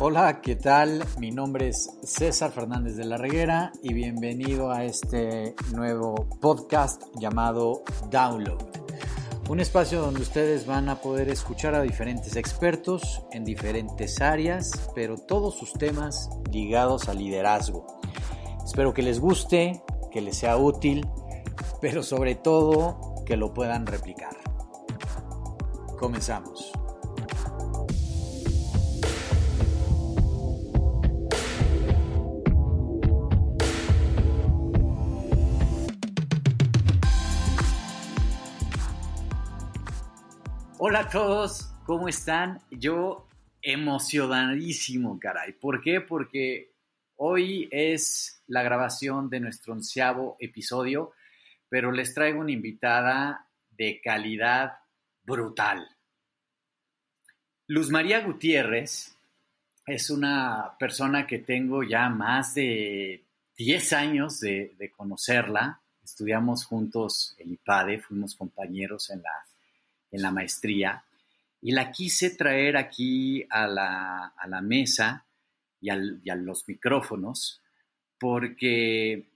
[0.00, 1.04] Hola, ¿qué tal?
[1.18, 7.82] Mi nombre es César Fernández de la Reguera y bienvenido a este nuevo podcast llamado
[8.08, 8.62] Download.
[9.48, 15.16] Un espacio donde ustedes van a poder escuchar a diferentes expertos en diferentes áreas, pero
[15.16, 17.84] todos sus temas ligados al liderazgo.
[18.64, 21.08] Espero que les guste, que les sea útil,
[21.80, 24.36] pero sobre todo que lo puedan replicar.
[25.98, 26.77] Comenzamos.
[40.90, 42.62] Hola a todos, ¿cómo están?
[42.70, 43.28] Yo
[43.60, 45.52] emocionadísimo, caray.
[45.52, 46.00] ¿Por qué?
[46.00, 46.72] Porque
[47.16, 51.12] hoy es la grabación de nuestro onceavo episodio,
[51.68, 54.78] pero les traigo una invitada de calidad
[55.24, 55.86] brutal.
[57.66, 59.14] Luz María Gutiérrez
[59.84, 63.26] es una persona que tengo ya más de
[63.58, 65.82] 10 años de, de conocerla.
[66.02, 69.47] Estudiamos juntos el IPADE, fuimos compañeros en la
[70.10, 71.04] en la maestría
[71.60, 75.26] y la quise traer aquí a la, mesa
[75.80, 77.60] y, a los micrófonos
[78.18, 79.28] porque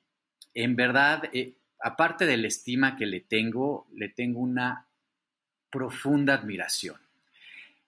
[0.55, 4.87] en verdad, eh, aparte de la estima que le tengo, le tengo una
[5.71, 6.97] profunda admiración.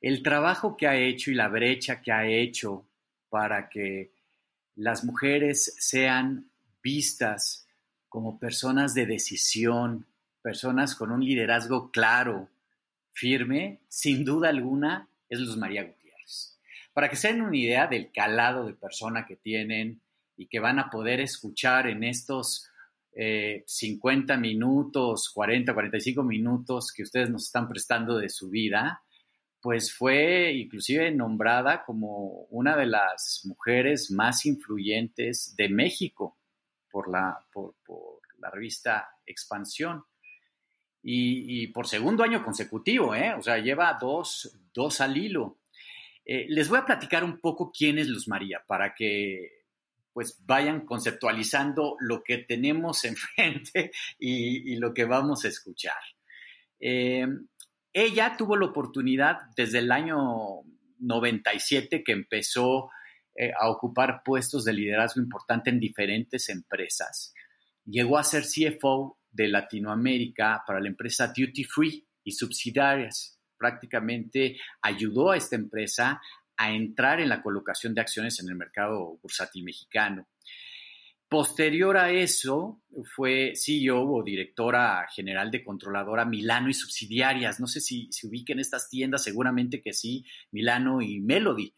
[0.01, 2.87] El trabajo que ha hecho y la brecha que ha hecho
[3.29, 4.13] para que
[4.77, 6.51] las mujeres sean
[6.83, 7.67] vistas
[8.09, 10.07] como personas de decisión,
[10.43, 12.49] personas con un liderazgo claro,
[13.15, 16.59] firme, sin duda alguna, es Luz María Gutiérrez.
[16.93, 20.03] Para que se den una idea del calado de persona que tienen
[20.37, 22.69] y que van a poder escuchar en estos
[23.15, 29.03] 50 eh, minutos, 40, 45 minutos que ustedes nos están prestando de su vida,
[29.61, 36.37] pues fue inclusive nombrada como una de las mujeres más influyentes de México
[36.91, 37.75] por la, por
[38.39, 40.05] la revista Expansión
[41.07, 43.35] y, por segundo año consecutivo, ¿eh?
[43.35, 45.59] o sea, lleva dos, dos al hilo.
[46.25, 49.65] Eh, les voy a platicar un poco quién es Luz María para que
[50.15, 56.01] pues vayan conceptualizando lo que tenemos enfrente y, lo que vamos a escuchar.
[56.81, 57.27] Eh,
[57.93, 60.63] ella tuvo la oportunidad desde el año
[61.01, 62.91] 97 que empezó
[63.37, 67.35] eh, a ocupar puestos de liderazgo importante en diferentes empresas.
[67.85, 73.39] Llegó a ser CFO de Latinoamérica para la empresa Duty Free y subsidiarias.
[73.59, 76.21] Prácticamente ayudó a esta empresa
[76.57, 80.29] a entrar en la colocación de acciones en el mercado bursátil mexicano.
[81.29, 82.81] Posterior a eso,
[83.17, 87.59] fue CEO o directora general de controladora Milano y subsidiarias.
[87.59, 91.75] No sé si se ubiquen estas tiendas, seguramente que sí, Milano y Melody.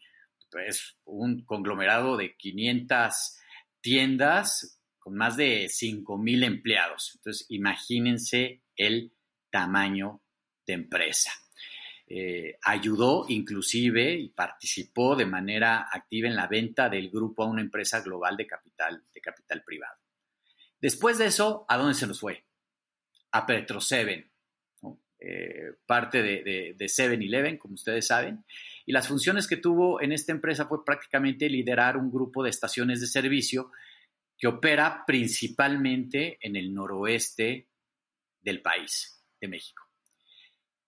[0.65, 3.37] Es un conglomerado de 500
[3.81, 4.76] tiendas
[5.07, 7.13] con más de 5 mil empleados.
[7.15, 9.13] Entonces, imagínense el
[9.49, 10.21] tamaño
[10.65, 11.31] de empresa.
[12.05, 17.61] Eh, ayudó inclusive y participó de manera activa en la venta del grupo a una
[17.61, 19.95] empresa global de capital, de capital privado.
[20.81, 22.43] Después de eso, ¿a dónde se nos fue?
[23.31, 24.29] A Petro Seven,
[25.19, 28.43] eh, parte de, de 7-Eleven, como ustedes saben.
[28.85, 32.99] Y las funciones que tuvo en esta empresa fue prácticamente liderar un grupo de estaciones
[32.99, 33.71] de servicio
[34.37, 37.67] que opera principalmente en el noroeste
[38.41, 39.83] del país, de México.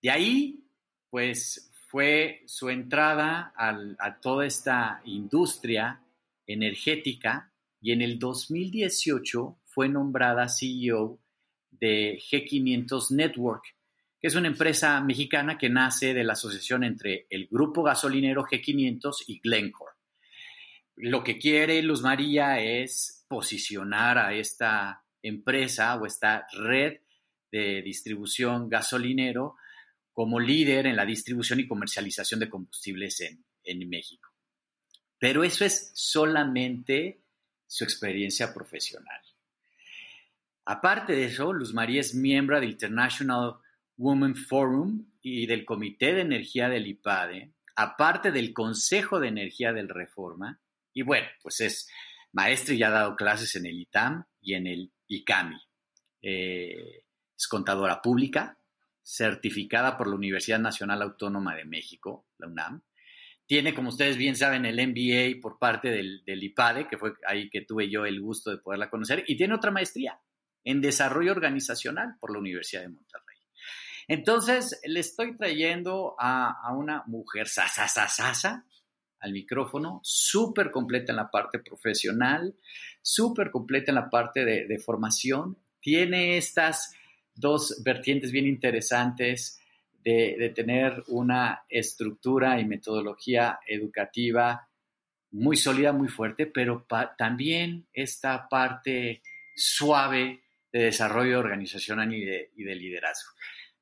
[0.02, 0.64] De ahí,
[1.10, 6.04] pues, fue su entrada a toda esta industria
[6.46, 7.52] energética
[7.82, 11.20] y en el 2018 fue nombrada CEO
[11.72, 13.64] de G500 Network,
[14.20, 19.24] que es una empresa mexicana que nace de la asociación entre el grupo gasolinero G500
[19.28, 19.94] y Glencore.
[20.96, 26.98] Lo que quiere Luz María es posicionar a esta empresa o esta red
[27.51, 29.56] de distribución gasolinero
[30.12, 33.45] como líder en la distribución y comercialización de combustibles en,
[33.88, 34.30] México.
[35.19, 37.21] Pero eso es solamente
[37.68, 39.21] su experiencia profesional.
[40.65, 43.57] Aparte de eso, Luz María es miembro del International
[43.98, 49.88] Women Forum y del Comité de Energía del IPADE, aparte del Consejo de Energía del
[49.88, 50.59] Reforma,
[50.94, 51.89] y bueno, pues es
[52.31, 55.58] maestra y ha dado clases en el ITAM y en el ICAMI.
[56.22, 57.04] Eh,
[57.38, 58.58] es contadora pública,
[59.02, 62.84] certificada por la Universidad Nacional Autónoma de México, la UNAM.
[63.48, 67.62] Tiene, como ustedes bien saben, el MBA por parte del, IPADE, que fue ahí que
[67.62, 70.20] tuve yo el gusto de poderla conocer, y tiene otra maestría
[70.64, 73.38] en desarrollo organizacional por la Universidad de Monterrey.
[74.08, 78.66] Entonces, le estoy trayendo a, una mujer sasa,
[79.19, 82.56] al micrófono, súper completa en la parte profesional,
[83.01, 85.57] súper completa en la parte de, formación.
[85.81, 86.94] Tiene estas
[87.36, 89.60] dos vertientes bien interesantes
[90.04, 94.68] de, tener una estructura y metodología educativa
[95.31, 96.88] muy sólida, muy fuerte, pero
[97.18, 99.21] también esta parte
[99.56, 102.24] suave de desarrollo organizacional y
[102.56, 103.31] y de liderazgo.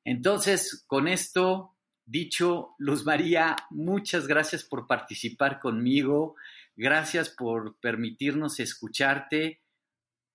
[0.04, 1.77] Entonces, con esto
[2.08, 6.36] dicho, Luz María, muchas gracias por participar conmigo,
[6.74, 9.60] gracias por permitirnos escucharte.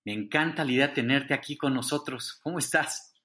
[0.05, 2.39] Me encanta la idea de tenerte aquí con nosotros.
[2.43, 3.15] ¿Cómo estás?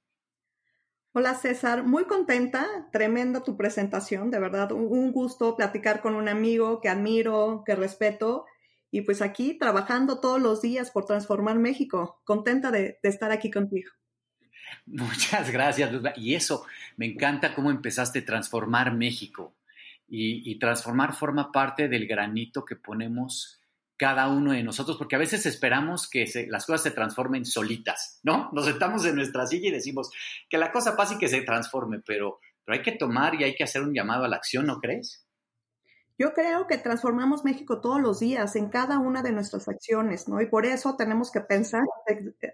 [1.13, 6.81] Hola César, muy contenta, tremenda tu presentación, de verdad, un gusto platicar con un amigo
[6.81, 8.47] que admiro, que respeto
[8.91, 13.51] y pues aquí trabajando todos los días por transformar México, contenta de, de estar aquí
[13.51, 13.91] contigo.
[14.87, 16.03] Muchas gracias, Luz.
[16.17, 16.67] Y eso,
[16.97, 19.55] me encanta cómo empezaste a transformar México.
[20.11, 23.61] Y, transformar forma parte del granito que ponemos
[23.99, 28.49] cada uno de nosotros, porque a veces esperamos que las cosas se transformen solitas, ¿no?
[28.53, 30.11] Nos sentamos en nuestra silla y decimos
[30.49, 33.55] que la cosa pase y que se transforme, pero, pero hay que tomar y hay
[33.55, 35.27] que hacer un llamado a la acción, ¿no crees?
[36.17, 40.41] Yo creo que transformamos México todos los días en cada una de nuestras acciones, ¿no?
[40.41, 41.83] Y por eso tenemos que pensar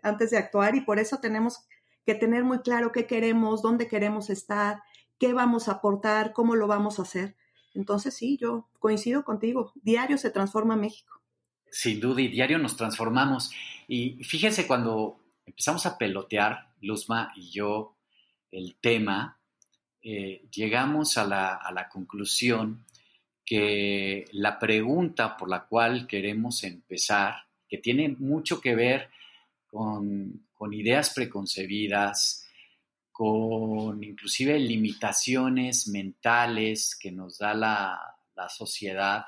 [0.02, 4.28] antes de actuar y por eso tenemos que tener muy claro qué queremos, dónde queremos
[4.28, 4.82] estar,
[5.18, 7.36] qué vamos a aportar, cómo lo vamos a hacer.
[7.72, 9.72] Entonces, sí, yo coincido contigo.
[9.76, 11.22] Diario se transforma México.
[11.70, 13.50] Sin duda, y diario nos transformamos.
[13.88, 17.96] Y fíjense cuando empezamos a pelotear, Luzma y yo,
[18.50, 19.40] el tema,
[20.02, 22.84] eh, llegamos a la, a la conclusión
[23.44, 29.10] que la pregunta por la cual queremos empezar, que tiene mucho que ver
[29.66, 32.46] con, ideas preconcebidas,
[33.12, 38.10] con inclusive limitaciones mentales que nos da la,
[38.48, 39.26] sociedad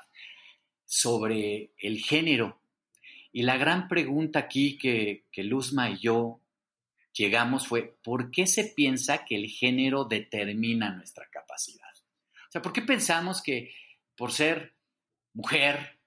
[0.85, 2.59] sobre el género.
[3.31, 6.41] Y la gran pregunta aquí que, que Luzma y yo
[7.13, 11.89] llegamos fue, ¿por qué se piensa que el género determina nuestra capacidad?
[12.47, 13.73] O sea, ¿por qué pensamos que
[14.15, 14.73] por ser
[15.33, 15.99] mujer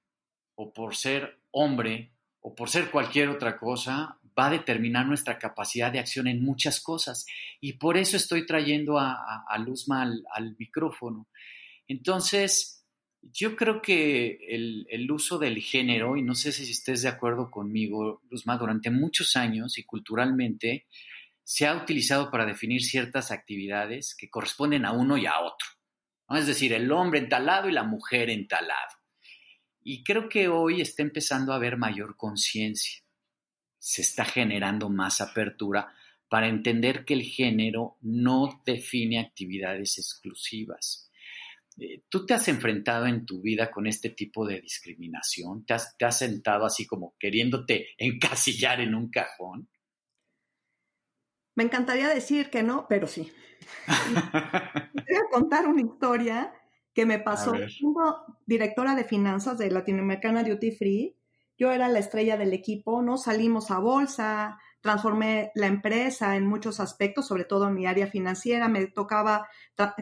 [0.54, 5.92] o por ser hombre o por ser cualquier otra cosa, va a determinar nuestra capacidad
[5.92, 7.26] de acción en muchas cosas.
[7.60, 11.28] Y por eso estoy trayendo a, Luzma al, micrófono.
[11.86, 12.86] Entonces,
[13.20, 18.22] yo creo que el, uso del género, y no sé si estés de acuerdo conmigo,
[18.30, 20.86] Luzma, durante muchos años y culturalmente
[21.44, 25.68] se ha utilizado para definir ciertas actividades que corresponden a uno y a otro.
[26.30, 28.96] Es decir, el hombre en tal lado y la mujer en tal lado.
[29.82, 33.02] Y creo que hoy está empezando a haber mayor conciencia
[33.80, 35.92] se está generando más apertura
[36.28, 41.10] para entender que el género no define actividades exclusivas.
[41.78, 45.64] Eh, ¿Tú te has enfrentado en tu vida con este tipo de discriminación?
[45.64, 49.68] ¿Te has, sentado así como queriéndote encasillar en un cajón?
[51.56, 53.32] Me encantaría decir que no, pero sí.
[53.88, 56.52] Voy a contar una historia
[56.92, 61.16] que me pasó siendo directora de finanzas de Latinoamericana Duty Free
[61.60, 63.18] yo era la estrella del equipo, ¿no?
[63.18, 68.66] Salimos a bolsa, transformé la empresa en muchos aspectos, sobre todo en mi área financiera,
[68.66, 69.46] me tocaba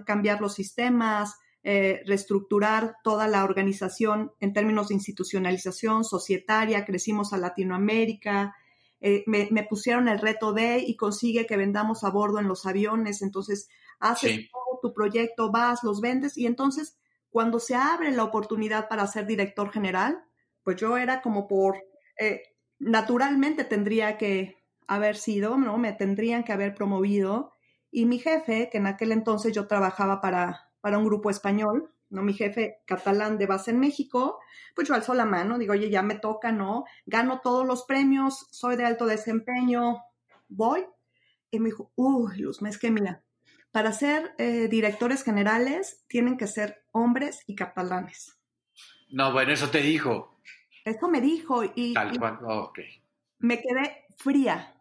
[0.07, 7.39] cambiar los sistemas, eh, reestructurar toda la organización en términos de institucionalización societaria, crecimos a
[7.39, 8.55] Latinoamérica,
[9.01, 13.21] eh, me, pusieron el reto de y consigue que vendamos a bordo en los aviones,
[13.21, 13.69] entonces
[13.99, 16.97] haces todo tu proyecto, vas, los vendes y entonces
[17.31, 20.25] cuando se abre la oportunidad para ser director general,
[20.69, 21.83] pues yo era como por,
[22.21, 22.43] eh,
[22.79, 25.79] naturalmente tendría que haber sido, ¿no?
[25.79, 27.55] Me tendrían que haber promovido.
[27.91, 32.21] Y mi jefe, que en aquel entonces yo trabajaba para, para un grupo español, ¿no?
[32.21, 34.41] Mi jefe catalán de base en México,
[34.75, 36.85] pues yo alzó la mano, digo, oye, ya me toca, ¿no?
[37.07, 40.03] Gano todos los premios, soy de alto desempeño,
[40.49, 40.85] voy.
[41.51, 43.23] Y me dijo, uy, Luz, es que mira,
[43.73, 48.39] para ser eh, directores generales tienen que ser hombres y catalanes.
[49.09, 50.39] No, bueno, eso te dijo.
[50.89, 52.39] Eso me dijo y, Tal cual.
[53.39, 54.75] me quedé fría.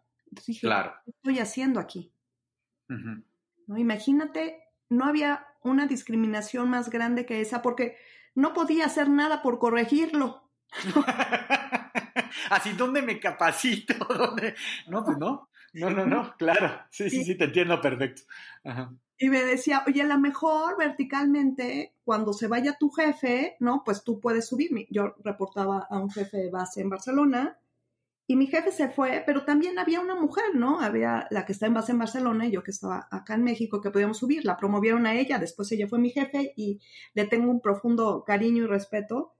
[0.46, 0.94] dije, claro.
[1.04, 2.12] ¿qué estoy haciendo aquí?
[2.88, 3.76] ¿No?
[3.76, 7.96] Imagínate, no había una discriminación más grande que esa porque
[8.34, 10.50] no podía hacer nada por corregirlo.
[12.50, 13.94] Así, ¿dónde me capacito?
[14.08, 14.54] ¿Dónde?
[14.86, 15.50] No, pues no.
[15.74, 16.80] No, no, no, claro.
[16.90, 18.22] Sí, sí, sí, te entiendo perfecto.
[18.64, 18.90] Ajá.
[19.18, 23.82] Y me decía, oye, a lo mejor verticalmente, cuando se vaya tu jefe, ¿no?
[23.84, 24.86] Pues tú puedes subirme.
[24.90, 27.58] Yo reportaba a un jefe de base en Barcelona
[28.30, 30.80] y mi jefe se fue, pero también había una mujer, ¿no?
[30.80, 33.80] Había la que está en base en Barcelona y yo que estaba acá en México
[33.80, 34.44] que podíamos subir.
[34.44, 36.78] La promovieron a ella, después ella fue mi jefe y
[37.14, 39.34] le tengo un profundo cariño y respeto.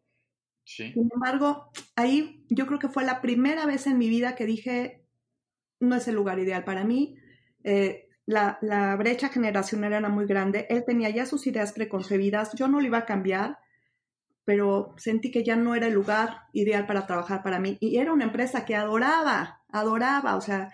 [0.65, 0.91] Sí.
[0.95, 5.05] Sin embargo, ahí yo creo que fue la primera vez en mi vida que dije,
[5.81, 7.19] no es el lugar ideal para mí.
[7.65, 10.67] Eh, la, la brecha generacional era muy grande.
[10.69, 12.53] Él tenía ya sus ideas preconcebidas.
[12.55, 13.59] Yo no lo iba a cambiar
[14.49, 17.77] pero sentí que ya no era el lugar ideal para trabajar para mí.
[17.81, 20.73] Y era una empresa que adoraba, adoraba, o sea,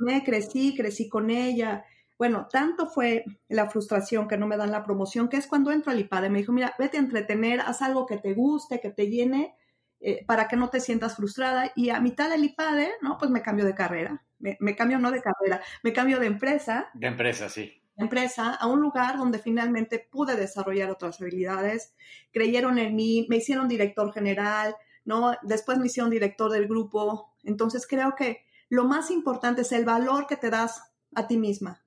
[0.00, 1.84] me crecí, crecí con ella.
[2.18, 5.92] Bueno, tanto fue la frustración que no me dan la promoción, que es cuando entro
[5.92, 9.06] al IPADE, me dijo, mira, vete a entretener, haz algo que te guste, que te
[9.06, 9.54] llene,
[10.00, 11.70] eh, para que no te sientas frustrada.
[11.76, 13.18] Y a mitad del IPADE, ¿no?
[13.18, 16.90] Pues me cambio de carrera, me, me cambio no de carrera, me cambio de empresa.
[16.94, 21.94] De empresa, sí empresa a un lugar donde finalmente pude desarrollar otras habilidades.
[22.32, 25.34] Creyeron en mí, me hicieron director general, ¿no?
[25.42, 27.32] Después me hicieron director del grupo.
[27.44, 30.82] Entonces creo que lo más importante es el valor que te das
[31.14, 31.82] a ti misma.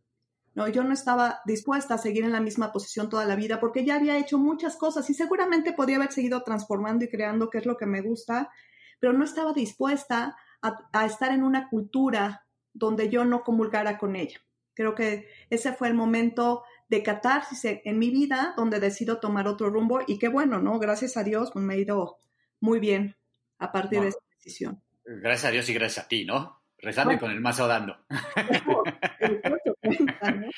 [0.55, 3.83] No, yo no estaba dispuesta a seguir en la misma posición toda la vida porque
[3.83, 7.65] ya había hecho muchas cosas y seguramente podía haber seguido transformando y creando, que es
[7.65, 8.51] lo que me gusta,
[8.99, 12.42] pero no estaba dispuesta a, a estar en una cultura
[12.73, 14.39] donde yo no comulgara con ella.
[14.73, 19.69] Creo que ese fue el momento de catarsis en mi vida donde decido tomar otro
[19.69, 20.79] rumbo y qué bueno, ¿no?
[20.79, 22.19] Gracias a Dios pues, me ha ido
[22.59, 23.15] muy bien
[23.59, 24.81] a partir de esa decisión.
[25.05, 26.61] Gracias a Dios y gracias a ti, ¿no?
[26.77, 27.97] Rezando y con el mazo dando.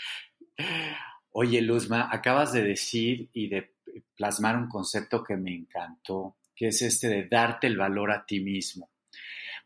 [1.31, 3.75] Oye, Luzma, acabas de decir y de
[4.15, 8.39] plasmar un concepto que me encantó, que es este de darte el valor a ti
[8.39, 8.89] mismo.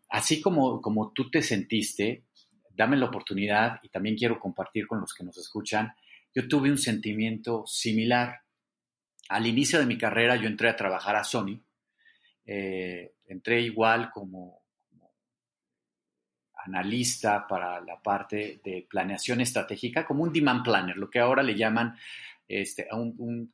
[0.10, 2.26] Así como, como tú te sentiste,
[2.80, 5.94] dame la oportunidad y también quiero compartir con los que nos escuchan,
[6.34, 8.40] yo tuve un sentimiento similar.
[9.28, 11.62] Al inicio de mi carrera yo entré a trabajar a Sony,
[12.46, 14.64] eh, entré igual como,
[16.56, 21.56] analista para la parte de planeación estratégica, como un demand planner, lo que ahora le
[21.56, 21.98] llaman
[22.48, 23.52] este, a, un,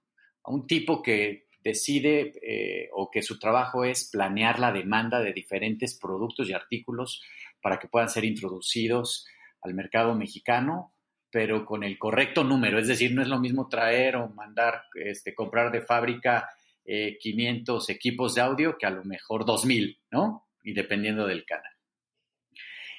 [0.67, 6.47] tipo que decide eh, o que su trabajo es planear la demanda de diferentes productos
[6.47, 7.23] y artículos
[7.65, 9.25] para que puedan ser introducidos
[9.63, 10.93] al mercado mexicano,
[11.31, 12.77] pero con el correcto número.
[12.77, 16.47] Es decir, no es lo mismo traer o mandar, este, comprar de fábrica
[16.85, 20.47] 500 eh, equipos de audio que a lo mejor 2000, ¿no?
[20.61, 21.71] Y dependiendo del canal.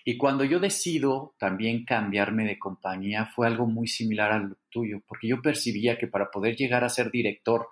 [0.05, 5.29] Y cuando yo decido también cambiarme de compañía, fue algo muy similar al tuyo, porque
[5.29, 7.69] yo percibía que para poder llegar a ser director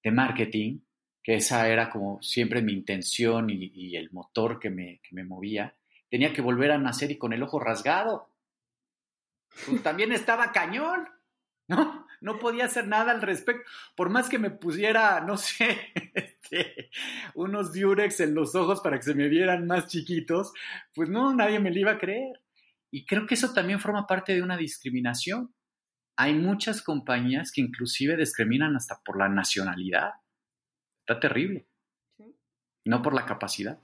[0.00, 0.78] de marketing,
[1.24, 5.74] que esa era como siempre mi intención y, el motor que me, que me movía,
[6.10, 8.28] tenía que volver a nacer y con el ojo rasgado.
[9.66, 11.08] Pues también estaba cañón,
[11.68, 12.06] ¿no?
[12.20, 13.68] No podía hacer nada al respecto.
[13.96, 16.90] Por más que me pusiera, no sé, este,
[17.34, 20.52] unos diurex en los ojos para que se me vieran más chiquitos,
[20.94, 22.40] pues no, nadie me lo iba a creer.
[22.90, 25.54] Y creo que eso también forma parte de una discriminación.
[26.16, 30.10] Hay muchas compañías que inclusive discriminan hasta por la nacionalidad.
[30.98, 31.66] Está terrible.
[32.84, 33.78] No por la capacidad.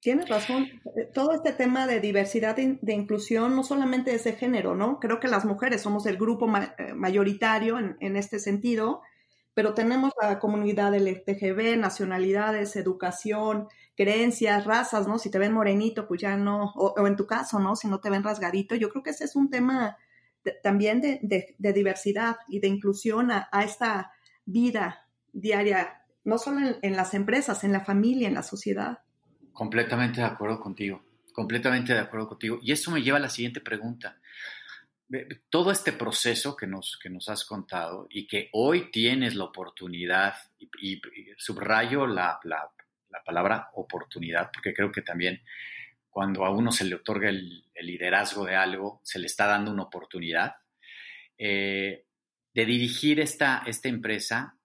[0.00, 0.68] Tienes razón.
[0.96, 5.00] Eh, todo este tema de diversidad e de inclusión no solamente es de género, ¿no?
[5.00, 9.02] Creo que las mujeres somos el grupo eh, mayoritario en, este sentido,
[9.54, 15.18] pero tenemos la comunidad LGTB, nacionalidades, educación, creencias, razas, ¿no?
[15.18, 17.74] Si te ven morenito, pues ya no, o, en tu caso, ¿no?
[17.74, 19.96] Si no te ven rasgadito, yo creo que ese es un tema
[20.62, 24.12] también de, diversidad y de inclusión a, esta
[24.46, 29.00] vida diaria, no solo en las empresas, en la familia, en la sociedad.
[29.58, 32.60] Completamente de acuerdo contigo, completamente de acuerdo contigo.
[32.62, 34.16] Y eso me lleva a la siguiente pregunta.
[35.50, 40.36] Todo este proceso que nos, que nos has contado y que hoy tienes la oportunidad,
[40.80, 41.02] y,
[41.36, 42.70] subrayo la, la,
[43.24, 45.42] palabra oportunidad, porque creo que también
[46.08, 49.82] cuando a uno se le otorga el, liderazgo de algo, se le está dando una
[49.82, 50.54] oportunidad
[51.36, 52.04] eh,
[52.54, 54.56] de dirigir esta, esta empresa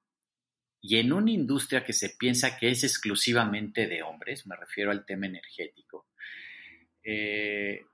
[0.86, 5.06] y en una industria que se piensa que es exclusivamente de hombres, me refiero al
[5.06, 6.08] tema energético,
[7.02, 7.86] eh,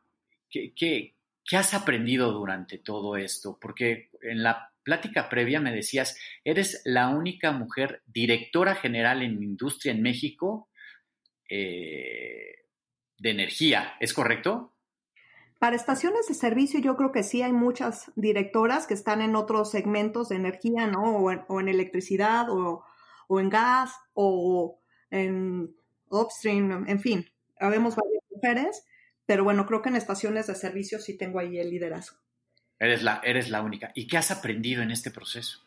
[0.49, 1.13] ¿qué,
[1.51, 3.59] has aprendido durante todo esto?
[3.61, 9.91] Porque en la plática previa me decías, eres la única mujer directora general en industria
[9.91, 10.67] en México
[11.47, 12.55] eh,
[13.19, 14.73] de energía, ¿es correcto?
[15.59, 19.69] Para estaciones de servicio yo creo que sí hay muchas directoras que están en otros
[19.69, 21.17] segmentos de energía, ¿no?
[21.17, 22.85] O en, electricidad o,
[23.29, 24.79] en gas o
[25.11, 25.75] en
[26.09, 28.85] upstream, en fin, habemos varias mujeres,
[29.25, 32.17] pero bueno, creo que en estaciones de servicio sí tengo ahí el liderazgo.
[32.79, 33.91] Eres la, eres la única.
[33.93, 35.59] ¿Y qué has aprendido en este proceso?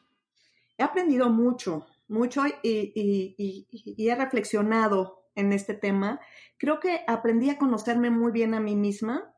[0.78, 3.36] He aprendido mucho, mucho y,
[3.76, 6.20] y he reflexionado en este tema,
[6.58, 9.31] creo que aprendí a conocerme muy bien a mí misma,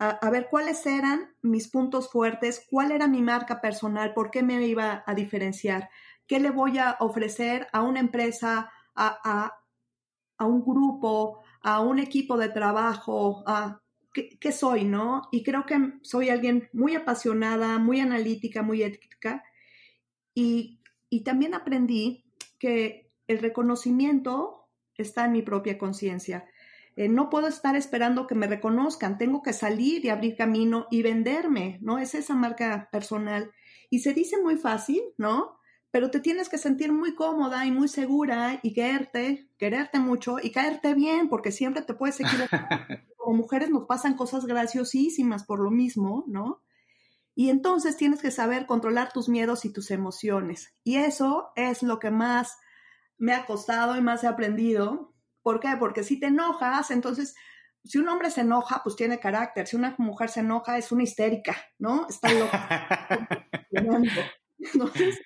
[0.00, 4.66] a, ver cuáles eran mis puntos fuertes, cuál era mi marca personal, por qué me
[4.66, 5.90] iba a diferenciar,
[6.26, 9.52] qué le voy a ofrecer a una empresa, a,
[10.38, 15.28] a un grupo, a un equipo de trabajo, a qué, soy, ¿no?
[15.30, 19.44] Y creo que soy alguien muy apasionada, muy analítica, muy ética.
[20.34, 22.24] Y, y también aprendí
[22.58, 26.46] que el reconocimiento está en mi propia conciencia.
[26.96, 31.02] Eh, no puedo estar esperando que me reconozcan, tengo que salir y abrir camino y
[31.02, 31.98] venderme, ¿no?
[31.98, 33.52] Es esa marca personal.
[33.88, 35.58] Y se dice muy fácil, ¿no?
[35.90, 40.50] Pero te tienes que sentir muy cómoda y muy segura y quererte, quererte mucho y
[40.50, 42.68] caerte bien, porque siempre te puedes equivocar.
[43.16, 46.62] Como mujeres nos pasan cosas graciosísimas por lo mismo, ¿no?
[47.34, 50.74] Y entonces tienes que saber controlar tus miedos y tus emociones.
[50.84, 52.58] Y eso es lo que más
[53.18, 55.09] me ha costado y más he aprendido.
[55.42, 55.68] ¿Por qué?
[55.78, 57.34] Porque si te enojas, entonces,
[57.84, 59.66] si un hombre se enoja, pues tiene carácter.
[59.66, 62.06] Si una mujer se enoja, es una histérica, ¿no?
[62.08, 63.08] Está loca.
[64.58, 65.20] entonces,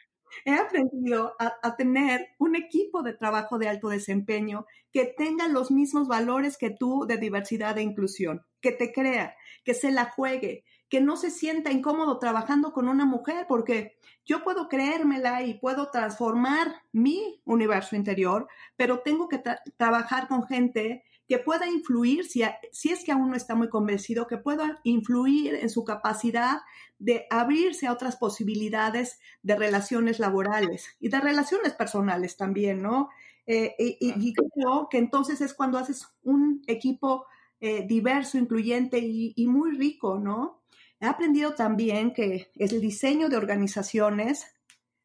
[0.44, 5.70] he aprendido a, a, tener un equipo de trabajo de alto desempeño que tenga los
[5.70, 10.64] mismos valores que tú de diversidad e inclusión, que te crea, que se la juegue,
[10.94, 15.90] que no se sienta incómodo trabajando con una mujer, porque yo puedo creérmela y puedo
[15.90, 18.46] transformar mi universo interior,
[18.76, 19.42] pero tengo que
[19.76, 24.28] trabajar con gente que pueda influir, si, si es que aún no está muy convencido,
[24.28, 26.58] que pueda influir en su capacidad
[27.00, 33.08] de abrirse a otras posibilidades de relaciones laborales y de relaciones personales también, ¿no?
[33.46, 37.26] Eh, y, creo que entonces es cuando haces un equipo
[37.60, 40.60] eh, diverso, incluyente y, muy rico, ¿no?
[41.00, 44.46] He aprendido también que el diseño de organizaciones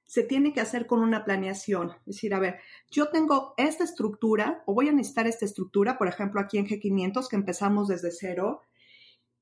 [0.06, 1.92] se tiene que hacer con una planeación.
[2.08, 6.08] Es decir, a ver, yo tengo esta estructura o voy a necesitar esta estructura, por
[6.08, 8.64] ejemplo, aquí en G500 que empezamos desde cero.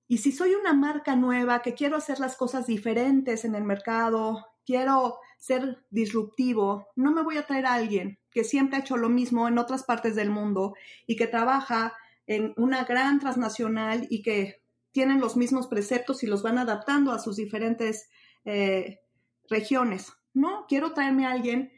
[0.10, 4.46] Y si soy una marca nueva que quiero hacer las cosas diferentes en el mercado,
[4.66, 9.08] quiero ser disruptivo, no me voy a traer a alguien que siempre ha hecho lo
[9.08, 10.74] mismo en otras partes del mundo
[11.06, 11.94] y que trabaja
[12.26, 14.62] en una gran transnacional y que
[14.98, 18.10] tienen los mismos preceptos y los van adaptando a sus diferentes
[18.46, 19.00] eh,
[19.48, 20.12] regiones.
[20.34, 21.72] No, quiero traerme a alguien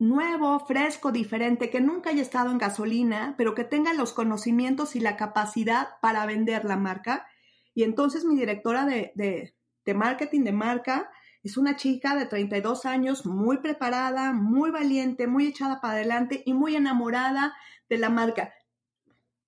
[0.00, 4.98] nuevo, fresco, diferente, que nunca haya estado en gasolina, pero que tenga los conocimientos y
[4.98, 7.28] la capacidad para vender la marca.
[7.74, 11.12] Y entonces mi directora de, de marketing de marca
[11.44, 16.54] es una chica de 32 años, muy preparada, muy valiente, muy echada para adelante y
[16.54, 17.54] muy enamorada
[17.88, 18.52] de la marca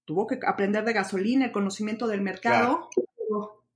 [0.04, 2.88] tuvo que aprender de gasolina, el conocimiento del mercado,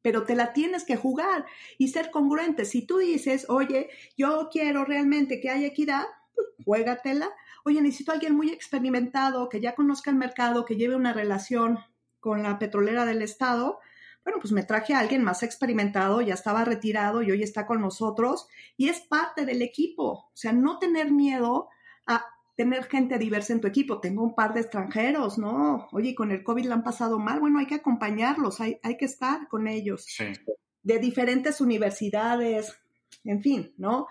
[0.01, 1.45] pero, te la tienes que jugar
[1.77, 2.64] y ser congruente.
[2.64, 7.29] Si tú dices, oye, yo quiero realmente que haya equidad, pues juégatela.
[7.64, 11.79] Oye, necesito a alguien muy experimentado, que ya conozca el mercado, que lleve una relación
[12.21, 13.81] con la petrolera del Estado.
[14.25, 17.81] Bueno, pues me traje a alguien más experimentado, ya estaba retirado y hoy está con
[17.81, 20.05] nosotros y es parte del equipo.
[20.05, 21.69] O sea, no tener miedo
[22.07, 22.25] a
[22.59, 24.01] tener gente diversa en tu equipo.
[24.01, 25.87] Tengo un par de extranjeros, ¿no?
[25.92, 27.38] Oye, con el COVID le han pasado mal.
[27.38, 30.09] Bueno, hay que acompañarlos, hay, hay que estar con ellos.
[30.83, 32.77] De diferentes universidades,
[33.23, 34.09] en fin, ¿no?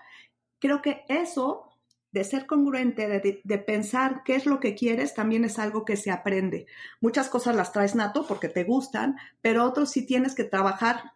[0.60, 1.68] Creo que eso
[2.10, 5.98] de ser congruente, de, de, pensar qué es lo que quieres, también es algo que
[5.98, 6.64] se aprende.
[7.02, 11.12] Muchas cosas las traes nato porque te gustan, pero otros sí tienes que trabajar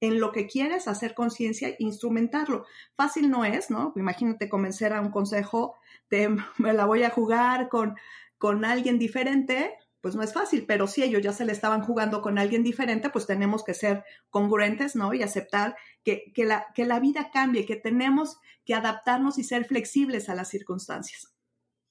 [0.00, 2.64] en lo que quieres, hacer conciencia e instrumentarlo.
[2.96, 3.92] Fácil no es, ¿no?
[3.96, 5.76] Imagínate convencer a un consejo
[6.58, 7.96] me la voy a jugar con,
[8.38, 12.22] con alguien diferente, pues no es fácil, pero si ellos ya se le estaban jugando
[12.22, 15.12] con alguien diferente, pues tenemos que ser congruentes, ¿no?
[15.12, 19.66] Y aceptar que, que, la, que la vida cambie, que tenemos que adaptarnos y ser
[19.66, 21.34] flexibles a las circunstancias.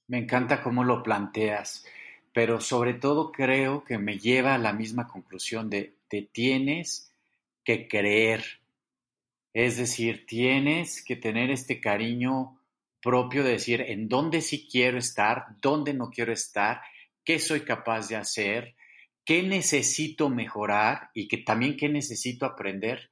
[0.07, 1.85] Me encanta cómo lo planteas,
[2.33, 7.13] pero sobre todo creo que me lleva a la misma conclusión de te tienes
[7.63, 8.43] que creer.
[9.53, 12.58] Es decir, tienes que tener este cariño
[13.01, 16.81] propio de decir en dónde sí quiero estar, dónde no quiero estar,
[17.23, 18.75] qué soy capaz de hacer,
[19.25, 23.11] qué necesito mejorar y que también qué necesito aprender.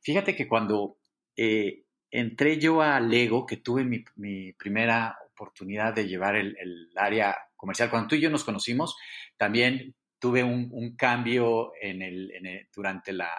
[0.00, 0.98] Fíjate que cuando
[1.36, 6.56] eh, entré yo a Lego, que tuve mi, primera oportunidad de llevar el,
[6.96, 8.96] área comercial, cuando tú y yo nos conocimos,
[9.36, 13.30] también tuve un, cambio en el, durante la,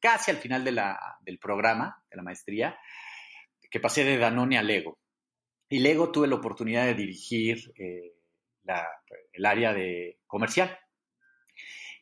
[0.00, 2.78] casi al final del programa, de la maestría,
[3.70, 4.98] que pasé de Danone a Lego.
[5.68, 8.14] Y luego tuve la oportunidad de dirigir eh,
[9.32, 10.78] el área de comercial.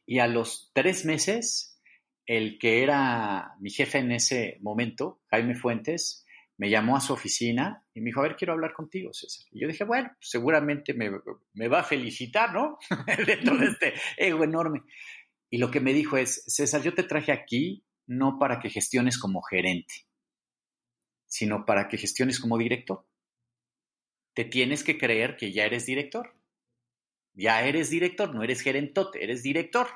[0.07, 1.81] Y a los tres meses,
[2.27, 6.25] el que era mi jefe en ese momento, Jaime Fuentes,
[6.57, 9.47] me llamó a su oficina y me dijo, a ver, quiero hablar contigo, César.
[9.51, 11.11] Y yo dije, bueno, seguramente me,
[11.55, 12.79] me va a felicitar, ¿no?
[13.27, 14.83] Dentro de este ego enorme.
[15.51, 19.19] Y lo que me dijo es, César, yo te traje aquí no para que gestiones
[19.19, 19.95] como gerente,
[21.27, 23.07] sino para que gestiones como director.
[24.35, 26.35] Te tienes que creer que ya eres director.
[27.33, 29.89] Ya eres director, no eres gerentote, eres director.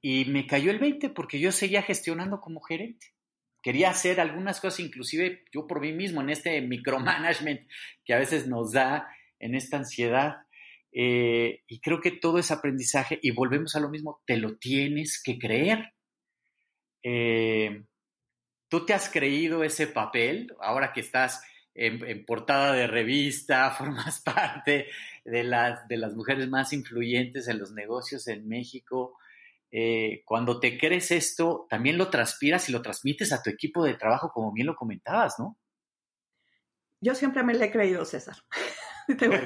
[0.00, 3.14] Y me cayó el 20 porque yo seguía gestionando como gerente
[3.64, 7.62] quería hacer algunas cosas, inclusive yo por mí mismo, en este micromanagement
[8.04, 9.08] que a veces nos da
[9.40, 10.36] en esta ansiedad.
[10.92, 15.20] Eh, y creo que todo es aprendizaje y volvemos a lo mismo, te lo tienes
[15.20, 15.94] que creer.
[17.02, 17.84] Eh,
[18.68, 21.42] ¿Tú te has creído ese papel ahora que estás
[21.74, 24.86] en, portada de revista, formas parte
[25.24, 29.18] de las, de las mujeres más influyentes en los negocios en México?
[29.70, 33.94] Eh, cuando te crees esto, también lo transpiras y lo transmites a tu equipo de
[33.94, 35.58] trabajo, como bien lo comentabas, ¿no?
[37.00, 38.36] Yo siempre me le he creído, César.
[39.18, 39.36] te, voy,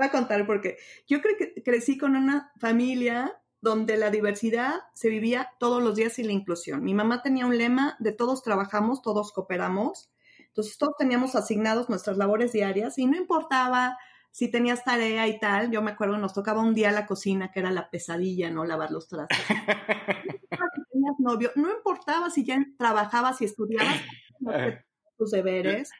[0.00, 5.52] a contar porque yo creo que crecí con una familia donde la diversidad se vivía
[5.58, 6.84] todos los días y la inclusión.
[6.84, 10.10] Mi mamá tenía un lema de todos trabajamos, todos cooperamos.
[10.48, 13.96] Entonces todos teníamos asignados nuestras labores diarias y no importaba
[14.32, 17.60] si tenías tarea y tal, yo me acuerdo, nos tocaba un día la cocina, que
[17.60, 18.64] era la pesadilla, ¿no?
[18.64, 19.38] Lavar los trastes.
[19.38, 19.54] si
[20.92, 24.00] tenías novio, no importaba si ya trabajabas y estudiabas
[25.18, 25.90] tus deberes.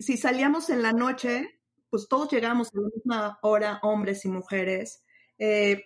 [0.00, 1.60] Si, salíamos en la noche,
[1.90, 5.02] pues todos llegábamos a la misma hora, hombres y mujeres.
[5.38, 5.82] Eh,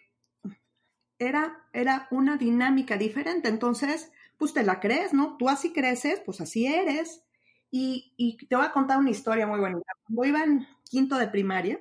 [1.26, 3.48] era, era una dinámica diferente.
[3.48, 5.37] Entonces, pues te la crees, ¿no?
[5.37, 7.24] Tú así creces, pues así eres.
[7.70, 9.92] Y, y, te voy a contar una historia muy bonita.
[10.04, 11.80] Cuando iba en quinto de primaria,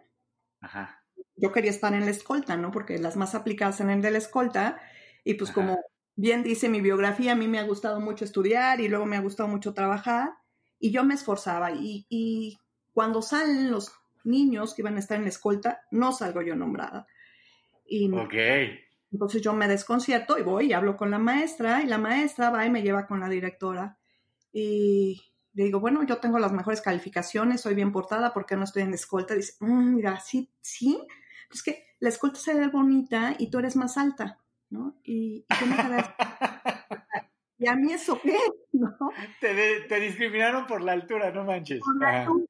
[1.36, 2.72] yo quería estar en la escolta, ¿no?
[2.72, 4.80] Porque las más aplicadas en el de la escolta,
[5.24, 5.78] y pues como
[6.16, 9.22] bien dice mi biografía, a mí me ha gustado mucho estudiar y luego me ha
[9.22, 10.32] gustado mucho trabajar,
[10.80, 11.72] y yo me esforzaba.
[11.72, 12.58] Y, y
[12.94, 13.92] cuando salen los
[14.24, 17.08] niños que iban a estar en la escolta, no salgo yo nombrada.
[17.86, 18.34] Y, ok.
[19.12, 22.66] Entonces yo me desconcierto y voy y hablo con la maestra, y la maestra va
[22.66, 23.98] y me lleva con la directora.
[24.54, 25.22] Y
[25.54, 28.84] le digo, bueno, yo tengo las mejores calificaciones, soy bien portada, ¿por qué no estoy
[28.84, 29.34] en escolta?
[29.34, 31.06] Dice, mm, mira, sí, sí,
[31.52, 34.96] es que la escolta se ve bonita y tú eres más alta, ¿no?
[35.04, 35.46] Y, y,
[37.58, 38.38] ¿Y a mí eso qué?
[38.72, 38.98] ¿No?
[39.40, 41.80] Te, discriminaron por la altura, no manches.
[41.80, 42.48] Por la altura,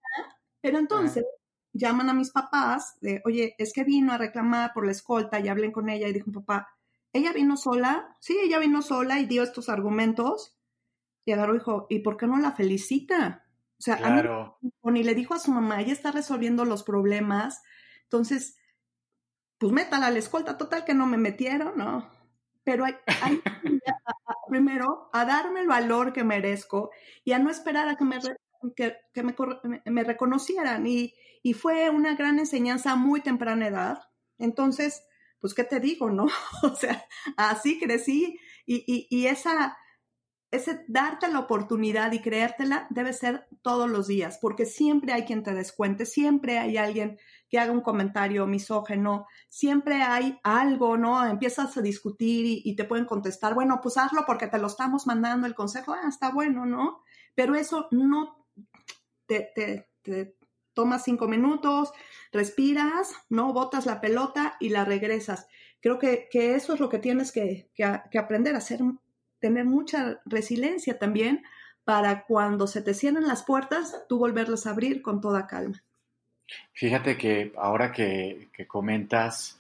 [0.62, 1.26] pero entonces
[1.74, 5.48] llaman a mis papás de, oye, es que vino a reclamar por la escolta y
[5.48, 6.70] hablen con ella y dijo, papá,
[7.14, 8.18] ¿ella vino sola?
[8.20, 10.58] Sí, ella vino sola y dio estos argumentos
[11.26, 13.46] y agarró y dijo, ¿y por qué no la felicita?
[13.78, 14.22] O sea, a mí,
[14.92, 17.64] ni le dijo a su mamá, ella está resolviendo los problemas,
[18.04, 18.58] entonces,
[19.58, 22.08] pues métala a la escolta, total que no me metieron, ¿no?
[22.64, 22.94] Pero hay,
[24.50, 26.92] primero a darme el valor que merezco
[27.24, 28.20] y a no esperar a que me,
[28.76, 29.34] que, me,
[29.86, 30.86] me, reconocieran.
[30.86, 34.00] Y, y fue una gran enseñanza a muy temprana edad.
[34.38, 35.04] Entonces,
[35.40, 36.28] pues, ¿qué te digo, no?
[36.64, 37.06] O sea,
[37.38, 39.78] así crecí y, y, y esa
[40.52, 45.44] ese darte la oportunidad y creértela debe ser todos los días, porque siempre hay quien
[45.44, 47.18] te descuente, siempre hay alguien
[47.50, 51.26] que haga un comentario misógeno, siempre hay algo, ¿no?
[51.26, 55.48] Empiezas a discutir y, te pueden contestar, bueno, pues hazlo porque te lo estamos mandando
[55.48, 57.02] el consejo, ah, está bueno, ¿no?
[57.34, 58.46] Pero eso no
[59.26, 60.38] te, te, te
[60.74, 61.92] tomas cinco minutos,
[62.32, 63.54] respiras, ¿no?
[63.54, 65.48] Botas la pelota y la regresas.
[65.82, 68.82] Creo que, que eso es lo que tienes que, que, que aprender hacer
[69.42, 71.44] tener mucha resiliencia también
[71.84, 75.84] para cuando se te cierren las puertas, tú volverlas a abrir con toda calma.
[76.74, 79.60] Fíjate que ahora que, comentas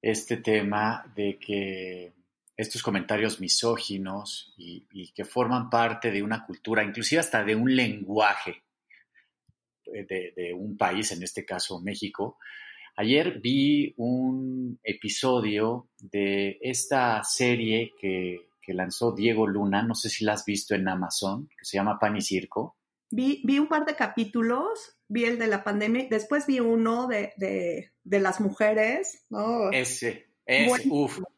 [0.00, 2.12] este tema de que
[2.56, 8.62] estos comentarios misóginos y, que forman parte de una cultura, inclusive hasta de un lenguaje
[9.92, 12.38] de, de, un país, en este caso México.
[12.96, 20.26] Ayer vi un episodio de esta serie que que lanzó Diego Luna, no sé si
[20.26, 22.76] la has visto en Amazon, que se llama Pan y Circo.
[23.10, 27.32] Vi, vi un par de capítulos, vi el de la pandemia, después vi uno de,
[28.04, 29.70] las mujeres, ¿no?
[29.70, 31.28] Ese, es, buenísimo.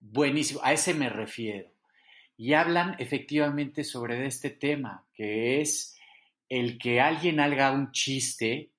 [0.00, 1.70] buenísimo, a ese me refiero.
[2.36, 5.96] Y hablan efectivamente sobre este tema, que es
[6.48, 8.70] el que alguien haga un chiste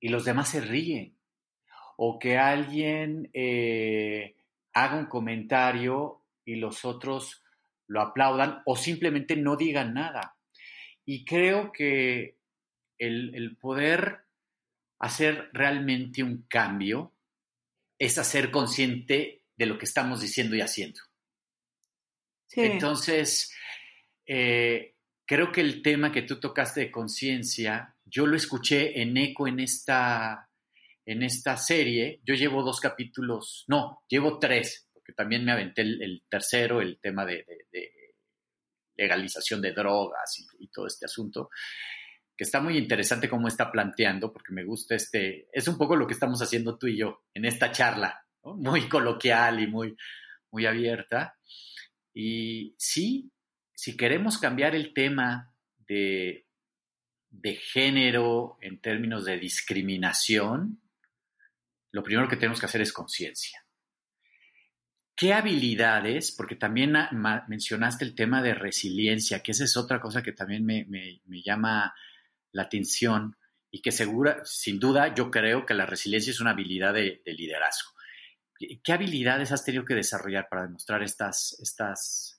[0.00, 1.16] y los demás se ríen,
[1.96, 4.36] o que alguien eh,
[4.72, 7.42] haga un comentario y los otros
[7.86, 10.36] lo aplaudan o simplemente no digan nada.
[11.04, 12.38] Y creo que
[12.98, 14.24] el, poder
[14.98, 17.12] hacer realmente un cambio
[17.98, 21.00] es hacer consciente de lo que estamos diciendo y haciendo.
[22.56, 23.52] Entonces,
[24.26, 24.93] eh,
[25.26, 29.60] creo que el tema que tú tocaste de conciencia, yo lo escuché en eco en
[29.60, 30.48] esta,
[31.06, 32.20] en esta serie.
[32.24, 37.24] Yo llevo dos capítulos, no, llevo tres, porque también me aventé el, tercero, el tema
[37.24, 37.46] de,
[38.96, 41.50] legalización de drogas y, todo este asunto
[42.36, 46.04] que está muy interesante cómo está planteando, porque me gusta este, es un poco lo
[46.04, 49.96] que estamos haciendo tú y yo en esta charla, muy coloquial y muy,
[50.50, 51.38] muy abierta.
[52.12, 53.30] Y sí,
[53.74, 55.52] si queremos cambiar el tema
[55.86, 56.46] de,
[57.72, 60.80] género en términos de discriminación,
[61.90, 63.64] lo primero que tenemos que hacer es conciencia.
[65.16, 66.32] ¿Qué habilidades?
[66.32, 66.94] Porque también
[67.48, 71.94] mencionaste el tema de resiliencia, que esa es otra cosa que también me, llama
[72.52, 73.36] la atención
[73.70, 77.32] y que segura, sin duda yo creo que la resiliencia es una habilidad de, de
[77.32, 77.90] liderazgo.
[78.56, 82.33] ¿Qué habilidades has tenido que desarrollar para demostrar estas, estas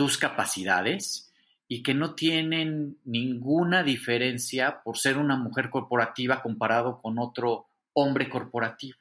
[0.00, 1.30] tus capacidades
[1.68, 8.30] y que no tienen ninguna diferencia por ser una mujer corporativa comparado con otro hombre
[8.30, 8.96] corporativo?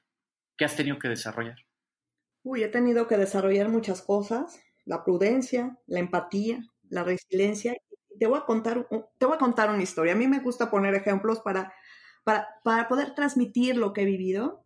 [0.58, 1.56] ¿Qué has tenido que desarrollar?
[2.44, 7.78] Uy, he tenido que desarrollar muchas cosas, la prudencia, la empatía, la resiliencia.
[8.20, 8.86] Te voy a contar,
[9.18, 10.12] te voy a contar una historia.
[10.12, 11.74] A mí me gusta poner ejemplos para,
[12.26, 14.66] para, para poder transmitir lo que he vivido.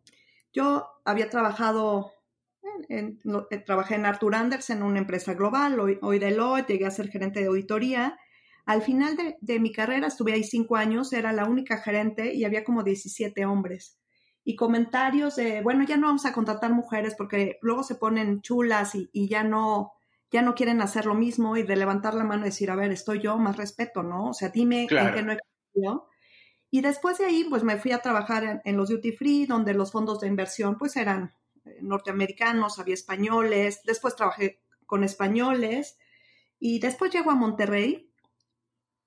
[0.51, 2.11] Yo había trabajado
[2.89, 3.19] en,
[3.51, 7.09] eh, trabajé en Arthur Andersen, en una empresa global, hoy, hoy Deloitte, llegué a ser
[7.09, 8.17] gerente de auditoría.
[8.65, 12.45] Al final de, de, mi carrera, estuve ahí cinco años, era la única gerente y
[12.45, 13.99] había como 17 hombres.
[14.45, 18.95] Y comentarios de, bueno, ya no vamos a contratar mujeres porque luego se ponen chulas
[18.95, 19.93] y, y ya no,
[20.33, 22.91] ya no quieren hacer lo mismo y de levantar la mano y decir, a ver,
[22.91, 24.29] estoy yo, más respeto, ¿no?
[24.29, 25.37] O sea, dime en qué no he
[26.71, 29.75] Y después de ahí, pues me fui a trabajar en, en, los duty free, donde
[29.75, 31.33] los fondos de inversión, pues eran
[31.81, 35.97] norteamericanos, había españoles, después trabajé con españoles
[36.59, 38.11] y después llego a Monterrey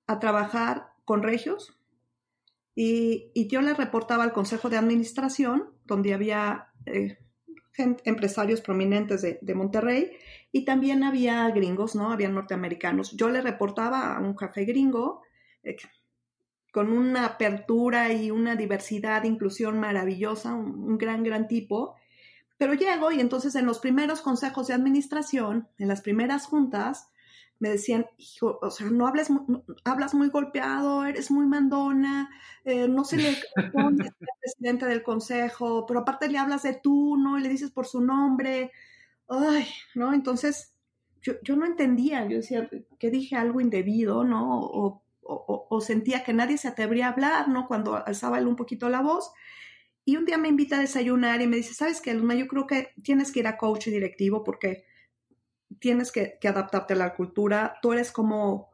[0.07, 1.77] a trabajar con regios
[2.79, 7.17] y, yo le reportaba al Consejo de Administración, donde había eh,
[7.75, 10.11] empresarios prominentes de, Monterrey
[10.51, 12.11] y también había gringos, ¿no?
[12.11, 13.17] Había norteamericanos.
[13.17, 15.23] Yo le reportaba a un café gringo
[15.63, 15.75] eh,
[16.71, 21.95] con una apertura y una diversidad, inclusión maravillosa, un gran, gran tipo.
[22.57, 27.11] Pero llego y entonces en los primeros consejos de administración, en las primeras juntas,
[27.59, 29.29] me decían, hijo, o sea, no hables,
[29.83, 32.29] hablas muy golpeado, eres muy mandona,
[32.65, 37.17] eh, no se le responde al presidente del consejo, pero aparte le hablas de tú,
[37.17, 37.37] ¿no?
[37.37, 38.71] Y le dices por su nombre.
[39.27, 40.13] Ay, ¿no?
[40.13, 40.73] Entonces,
[41.21, 44.61] yo, yo no entendía, yo decía que dije algo indebido, ¿no?
[44.61, 47.67] O, o, o, sentía que nadie se atrevía a hablar, ¿no?
[47.67, 49.31] Cuando alzaba él un poquito la voz.
[50.07, 52.33] Y un día me invita a desayunar y me dice, ¿sabes qué, Luna?
[52.33, 54.85] Yo creo que tienes que ir a coach directivo porque
[55.81, 57.75] tienes que, adaptarte a la cultura.
[57.81, 58.69] Tú eres como,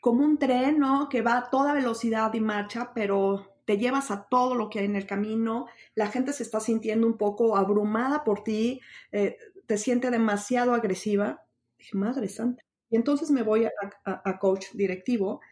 [0.00, 1.10] como un tren, ¿no?
[1.10, 4.86] Que va a toda velocidad y marcha, pero te llevas a todo lo que hay
[4.86, 5.66] en el camino.
[5.94, 8.80] La gente se está sintiendo un poco abrumada por ti,
[9.12, 11.44] eh, te siente demasiado agresiva.
[11.76, 12.64] Dije, madre santa.
[12.88, 13.70] Y entonces me voy a,
[14.06, 15.42] a coach directivo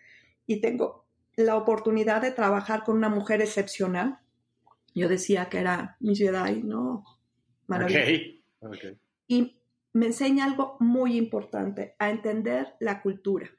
[0.46, 1.04] y tengo
[1.36, 4.21] la oportunidad de trabajar con una mujer excepcional
[4.94, 7.04] yo decía que era mi Jedi, ¿no?
[7.66, 8.36] Maravilloso.
[9.26, 13.50] Y me enseña algo muy importante, a entender la cultura.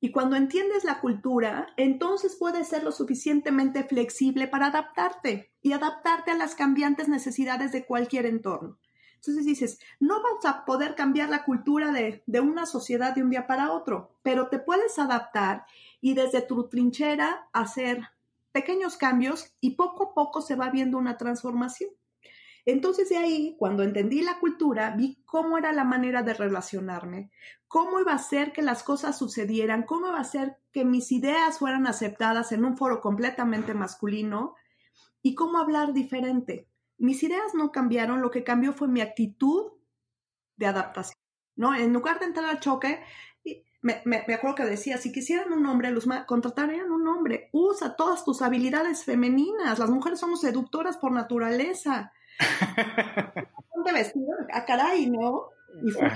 [0.00, 6.30] Y cuando entiendes la cultura, entonces puedes ser lo suficientemente flexible para adaptarte y adaptarte
[6.30, 8.78] a las cambiantes necesidades de cualquier entorno.
[9.16, 13.30] Entonces dices, no vas a poder cambiar la cultura de, de, una sociedad de un
[13.30, 15.66] día para otro, pero te puedes adaptar
[16.00, 18.02] y desde tu trinchera hacer
[18.58, 21.90] pequeños cambios y poco a poco se va viendo una transformación.
[22.66, 27.30] Entonces de ahí, cuando entendí la cultura, vi cómo era la manera de relacionarme,
[27.68, 31.60] cómo iba a ser que las cosas sucedieran, cómo iba a ser que mis ideas
[31.60, 34.56] fueran aceptadas en un foro completamente masculino
[35.22, 36.66] y cómo hablar diferente.
[36.98, 39.70] Mis ideas no cambiaron, lo que cambió fue mi actitud
[40.56, 41.16] de adaptación.
[41.54, 41.76] ¿no?
[41.76, 43.00] En lugar de entrar al choque,
[43.80, 47.48] me, me, acuerdo que decía, si quisieran un hombre, los contratarían un hombre.
[47.52, 49.78] Usa todas tus habilidades femeninas.
[49.78, 52.12] Las mujeres somos seductoras por naturaleza.
[53.70, 55.50] Ponte vestido, a caray, ¿no?
[55.84, 56.08] Y fue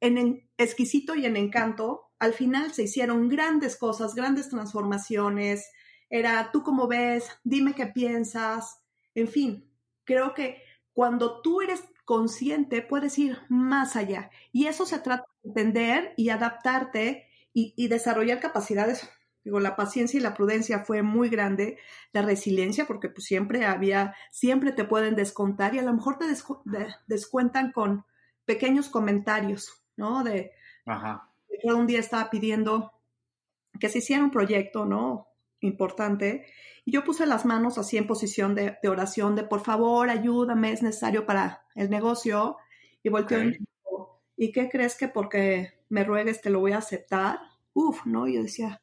[0.00, 5.70] en, exquisito y en encanto, al final se hicieron grandes cosas, grandes transformaciones.
[6.10, 8.80] Era, tú cómo ves, dime qué piensas.
[9.14, 9.70] En fin,
[10.04, 14.30] creo que cuando tú eres consciente, puedes ir más allá.
[14.52, 19.08] Y eso se trata de entender y adaptarte y, desarrollar capacidades.
[19.44, 21.78] Digo, la paciencia y la prudencia fue muy grande,
[22.12, 26.26] la resiliencia, porque pues siempre había, siempre te pueden descontar y a lo mejor te
[27.06, 28.04] descuentan con
[28.44, 30.24] pequeños comentarios, ¿no?
[30.24, 30.52] De,
[31.62, 32.92] un día estaba pidiendo
[33.78, 35.28] que se hiciera un proyecto, ¿no?
[35.64, 36.44] Importante.
[36.84, 40.82] Y yo puse las manos así en posición de, oración, de por favor, ayúdame, es
[40.82, 42.58] necesario para el negocio.
[43.02, 46.72] Y volteó y me dijo, ¿y qué crees que porque me ruegues te lo voy
[46.72, 47.38] a aceptar?
[47.72, 48.28] Uf, ¿no?
[48.28, 48.82] Y yo decía,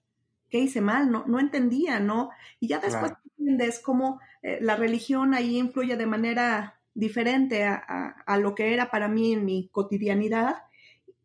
[0.49, 1.11] ¿qué hice mal?
[1.11, 2.31] No, no entendía, ¿no?
[2.59, 8.55] Y ya después entiendes cómo eh, la religión ahí influye de manera diferente a, lo
[8.55, 10.63] que era para mí en mi cotidianidad.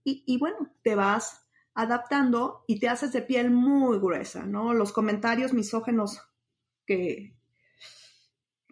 [0.04, 1.45] Y, y, bueno, te vas
[1.76, 4.72] adaptando y te haces de piel muy gruesa, ¿no?
[4.72, 6.22] Los comentarios misógenos
[6.86, 7.36] que,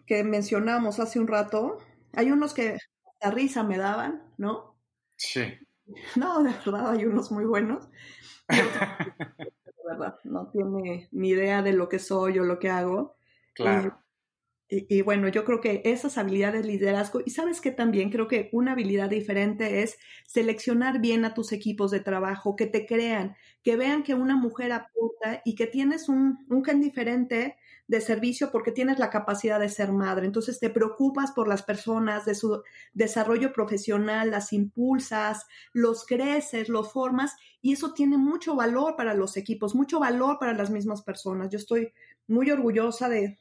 [0.07, 1.77] que mencionamos hace un rato,
[2.13, 2.77] hay unos que
[3.21, 4.75] la risa me daban, ¿no?
[5.17, 5.43] Sí.
[6.15, 7.87] No, de verdad, hay unos muy buenos.
[8.49, 13.17] de verdad, no tiene ni idea de lo que soy o lo que hago.
[13.53, 13.99] Claro.
[14.67, 18.49] Y, bueno, yo creo que esas habilidades de liderazgo, y sabes que también creo que
[18.51, 23.75] una habilidad diferente es seleccionar bien a tus equipos de trabajo, que te crean, que
[23.75, 28.71] vean que una mujer aporta y que tienes un, un gen diferente de servicio porque
[28.71, 30.25] tienes la capacidad de ser madre.
[30.25, 36.91] Entonces te preocupas por las personas, de su desarrollo profesional, las impulsas, los creces, los
[36.91, 41.49] formas y eso tiene mucho valor para los equipos, mucho valor para las mismas personas.
[41.51, 41.93] Yo estoy
[42.27, 43.37] muy orgullosa de,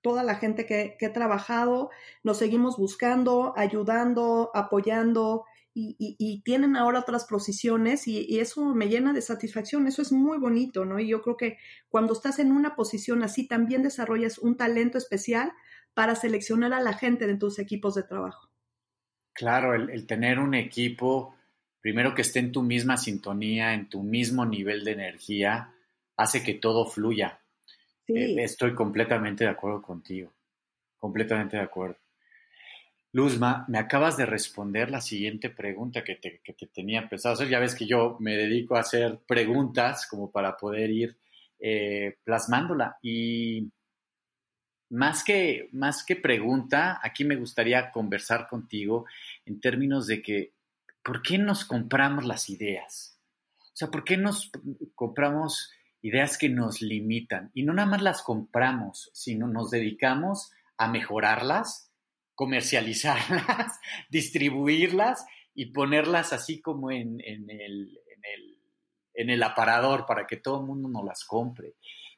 [0.00, 1.90] toda la gente que, he trabajado,
[2.22, 9.22] nos seguimos buscando, ayudando, apoyando y, tienen ahora otras posiciones y, eso me llena de
[9.22, 10.98] satisfacción, eso es muy bonito, ¿no?
[10.98, 11.58] Y yo creo que
[11.88, 15.52] cuando estás en una posición así, también desarrollas un talento especial
[15.94, 18.50] para seleccionar a la gente de tus equipos de trabajo.
[19.32, 21.34] Claro, el tener un equipo,
[21.80, 25.74] primero que esté en tu misma sintonía, en tu mismo nivel de energía,
[26.16, 27.40] hace que todo fluya
[28.08, 30.32] eh, estoy completamente de acuerdo contigo,
[30.98, 31.96] completamente de acuerdo.
[33.12, 36.40] Luzma, me acabas de responder la siguiente pregunta que te,
[36.72, 37.48] tenía pensado hacer.
[37.48, 41.18] Ya ves que yo me dedico a hacer preguntas como para poder ir
[41.58, 42.98] eh, plasmándola.
[43.02, 43.70] Y
[44.90, 49.06] más que, más que pregunta, aquí me gustaría conversar contigo
[49.46, 50.52] en términos de que,
[51.02, 53.18] ¿por qué nos compramos las ideas?
[53.58, 54.50] O sea, ¿por qué nos
[54.94, 57.50] compramos ideas que nos limitan.
[57.54, 61.92] Y no nada más las compramos, sino nos dedicamos a mejorarlas,
[62.34, 63.80] comercializarlas,
[64.10, 67.20] distribuirlas y ponerlas así como en,
[69.14, 71.74] el, aparador para que todo el mundo nos las compre.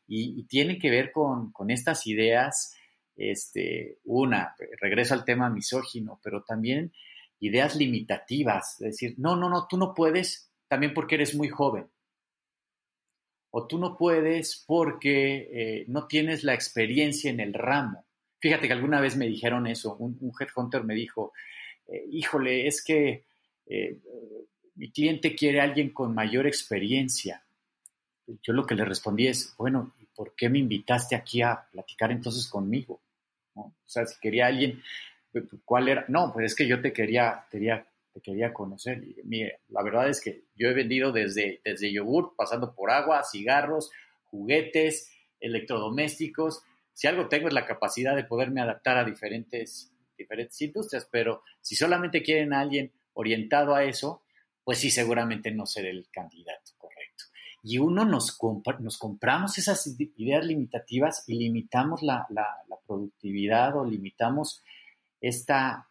[0.06, 2.76] Y, tiene que ver con, estas ideas,
[3.16, 6.92] este, una, regreso al tema misógino, pero también
[7.38, 11.88] ideas limitativas, es decir, no, no, no, tú no puedes, también porque eres muy joven
[13.50, 18.04] o tú no puedes porque eh, no tienes la experiencia en el ramo.
[18.38, 21.32] Fíjate que alguna vez me dijeron eso, un, headhunter me dijo,
[21.88, 23.24] eh, híjole, es que
[23.66, 23.98] eh,
[24.76, 27.42] mi cliente quiere a alguien con mayor experiencia.
[28.42, 32.12] Yo lo que le respondí es, bueno, ¿y por qué me invitaste aquí a platicar
[32.12, 33.00] entonces conmigo?
[33.54, 34.80] O sea, si quería alguien,
[35.64, 36.04] ¿cuál era?
[36.08, 37.84] No, pues es que yo te quería, quería
[38.20, 39.02] quería conocer.
[39.24, 43.90] Mire, la verdad es que yo he vendido desde, desde yogur, pasando por agua, cigarros,
[44.24, 46.62] juguetes, electrodomésticos.
[46.92, 51.76] Si algo tengo es la capacidad de poderme adaptar a diferentes, diferentes industrias, pero si
[51.76, 54.22] solamente quieren a alguien orientado a eso,
[54.64, 57.24] pues sí, seguramente no seré el candidato correcto.
[57.62, 58.38] Y uno nos,
[58.78, 62.46] nos compramos esas ideas limitativas y limitamos la, la
[62.86, 64.62] productividad o limitamos
[65.20, 65.88] esta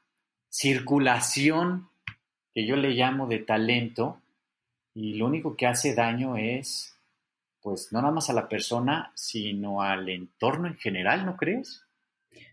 [0.49, 1.88] circulación
[2.59, 4.21] que yo le llamo de talento
[4.93, 6.93] y lo único que hace daño es,
[7.61, 11.85] pues, no nada más a la persona, sino al entorno en general, ¿no crees?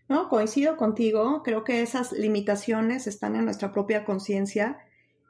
[0.07, 1.43] No, coincido contigo.
[1.43, 4.77] Creo que esas limitaciones están en nuestra propia conciencia.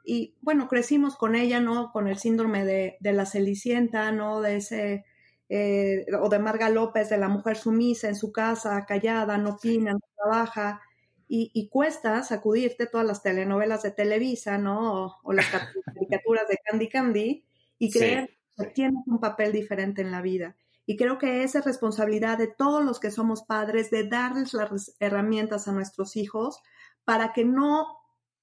[0.04, 1.90] Y bueno, crecimos con ella, ¿no?
[1.90, 4.40] Con el síndrome de, la celicienta, ¿no?
[4.40, 5.04] De ese,
[5.48, 9.94] eh, o de Marga López, de la mujer sumisa en su casa, callada, no opina,
[9.94, 10.80] no trabaja
[11.28, 15.20] y, cuesta sacudirte todas las telenovelas de Televisa, ¿no?
[15.22, 15.46] O, las
[15.84, 17.44] caricaturas de Candy Candy
[17.78, 20.56] y creer que tienes un papel diferente en la vida.
[20.86, 24.96] Y creo que esa es responsabilidad de todos los que somos padres de darles las
[25.00, 26.62] herramientas a nuestros hijos
[27.04, 27.98] para que no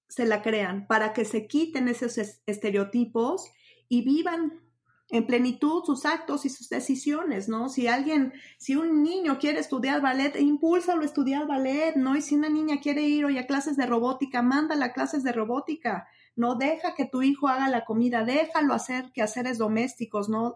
[0.07, 3.51] se la crean, para que se quiten esos estereotipos
[3.89, 4.61] y vivan
[5.15, 7.69] en plenitud sus actos y sus decisiones, ¿no?
[7.69, 12.17] Si alguien, si un niño quiere estudiar ballet, impúlsalo a estudiar ballet, ¿no?
[12.17, 15.31] Y si una niña quiere ir hoy a clases de robótica, mándala a clases de
[15.31, 20.55] robótica, no deja que tu hijo haga la comida, déjalo hacer quehaceres domésticos, ¿no?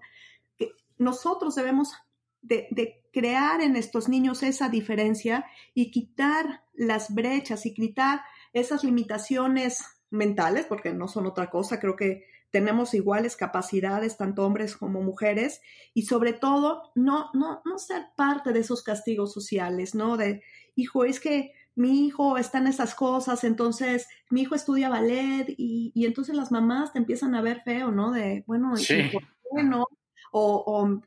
[0.98, 1.94] Nosotros debemos
[2.42, 8.84] de, de crear en estos niños esa diferencia y quitar las brechas y quitar esas
[8.84, 15.02] limitaciones mentales, porque no son otra cosa, creo que tenemos iguales capacidades, tanto hombres como
[15.02, 15.62] mujeres,
[15.94, 20.18] y sobre todo no, no, no ser parte de esos castigos sociales, ¿no?
[20.18, 20.42] De,
[20.76, 25.92] hijo, es que mi hijo está en esas cosas, entonces mi hijo estudia ballet y,
[25.94, 28.12] y entonces las mamás te empiezan a ver feo, ¿no?
[28.12, 29.10] De, bueno, sí.
[29.12, 29.88] ¿por qué no?
[30.32, 31.02] O, o,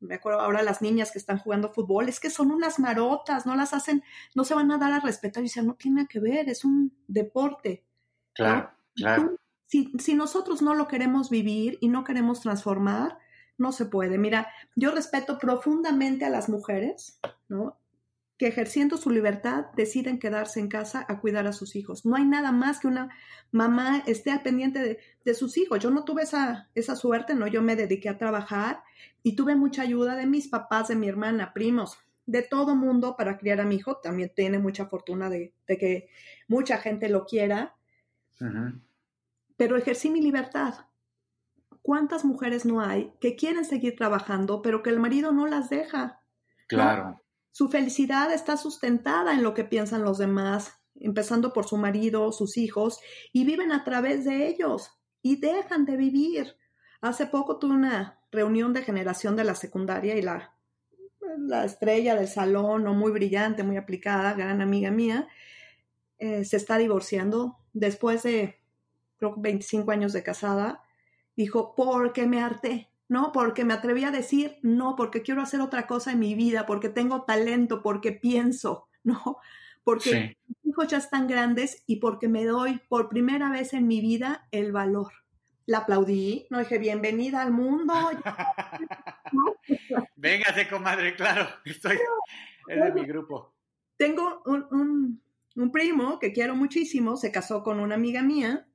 [0.00, 3.56] me acuerdo ahora las niñas que están jugando fútbol, es que son unas marotas, no
[3.56, 4.02] las hacen,
[4.34, 6.96] no se van a dar a respetar y dicen, no tiene que ver, es un
[7.08, 7.84] deporte.
[8.32, 9.36] Claro, claro.
[9.68, 13.18] Si, si nosotros no lo queremos vivir y no queremos transformar,
[13.56, 14.18] no se puede.
[14.18, 17.78] Mira, yo respeto profundamente a las mujeres, ¿no?
[18.38, 22.06] que ejerciendo su libertad deciden quedarse en casa a cuidar a sus hijos.
[22.06, 23.10] No hay nada más que una
[23.50, 25.80] mamá esté al pendiente de, de, sus hijos.
[25.80, 27.48] Yo no tuve esa, esa suerte, ¿no?
[27.48, 28.84] Yo me dediqué a trabajar
[29.24, 33.38] y tuve mucha ayuda de mis papás, de mi hermana, primos, de todo mundo para
[33.38, 33.96] criar a mi hijo.
[33.96, 36.08] También tiene mucha fortuna de, de que
[36.46, 37.74] mucha gente lo quiera.
[38.40, 38.80] Uh -huh.
[39.58, 40.86] Pero ejercí mi libertad.
[41.82, 46.22] ¿Cuántas mujeres no hay que quieren seguir trabajando, pero que el marido no las deja?
[46.66, 47.04] Claro.
[47.04, 47.22] ¿no?
[47.50, 52.56] Su felicidad está sustentada en lo que piensan los demás, empezando por su marido, sus
[52.56, 53.00] hijos,
[53.32, 54.92] y viven a través de ellos
[55.22, 56.56] y dejan de vivir.
[57.00, 60.54] Hace poco tuve una reunión de generación de la secundaria y la,
[61.36, 65.26] la estrella del salón, no muy brillante, muy aplicada, gran amiga mía,
[66.18, 68.60] eh, se está divorciando después de,
[69.18, 70.82] creo, 25 años de casada.
[71.36, 73.32] Dijo, porque me harté, ¿no?
[73.32, 76.88] Porque me atreví a decir no, porque quiero hacer otra cosa en mi vida, porque
[76.88, 79.38] tengo talento, porque pienso, ¿no?
[79.84, 80.36] Porque sí.
[80.46, 84.46] mis hijos ya están grandes y porque me doy por primera vez en mi vida
[84.50, 85.12] el valor.
[85.64, 87.94] La aplaudí, no dije bienvenida al mundo.
[89.32, 89.54] ¿no?
[90.16, 91.98] Véngase, comadre, claro, estoy,
[92.68, 93.54] es de mi grupo.
[93.96, 95.22] Tengo un, un,
[95.56, 98.67] un primo que quiero muchísimo, se casó con una amiga mía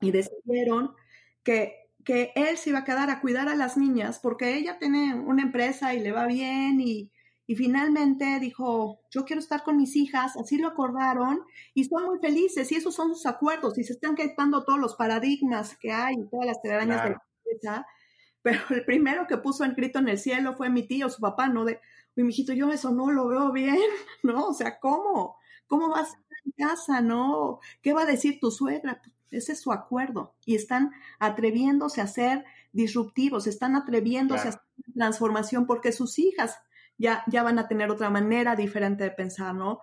[0.00, 0.94] y decidieron
[1.42, 5.14] que que él se iba a quedar a cuidar a las niñas porque ella tiene
[5.14, 7.10] una empresa y le va bien y,
[7.46, 11.40] y, finalmente dijo, yo quiero estar con mis hijas, así lo acordaron
[11.74, 14.94] y son muy felices y esos son sus acuerdos y se están quitando todos los
[14.96, 17.08] paradigmas que hay y todas las telarañas claro.
[17.08, 17.22] de la
[17.52, 17.86] empresa.
[18.42, 21.48] Pero el primero que puso el grito en el cielo fue mi tío, su papá,
[21.48, 21.66] ¿no?
[21.66, 21.78] De,
[22.16, 23.76] mi mijito, yo eso no lo veo bien,
[24.22, 24.46] ¿no?
[24.48, 25.36] O sea, ¿cómo?
[25.66, 27.60] ¿Cómo vas a estar en casa, no?
[27.82, 29.02] ¿Qué va a decir tu suegra?
[29.30, 30.34] Ese es su acuerdo.
[30.44, 34.56] Y están atreviéndose a ser disruptivos, están atreviéndose claro.
[34.56, 36.58] a hacer transformación porque sus hijas
[36.98, 39.80] ya, ya van a tener otra manera diferente de pensar, ¿no?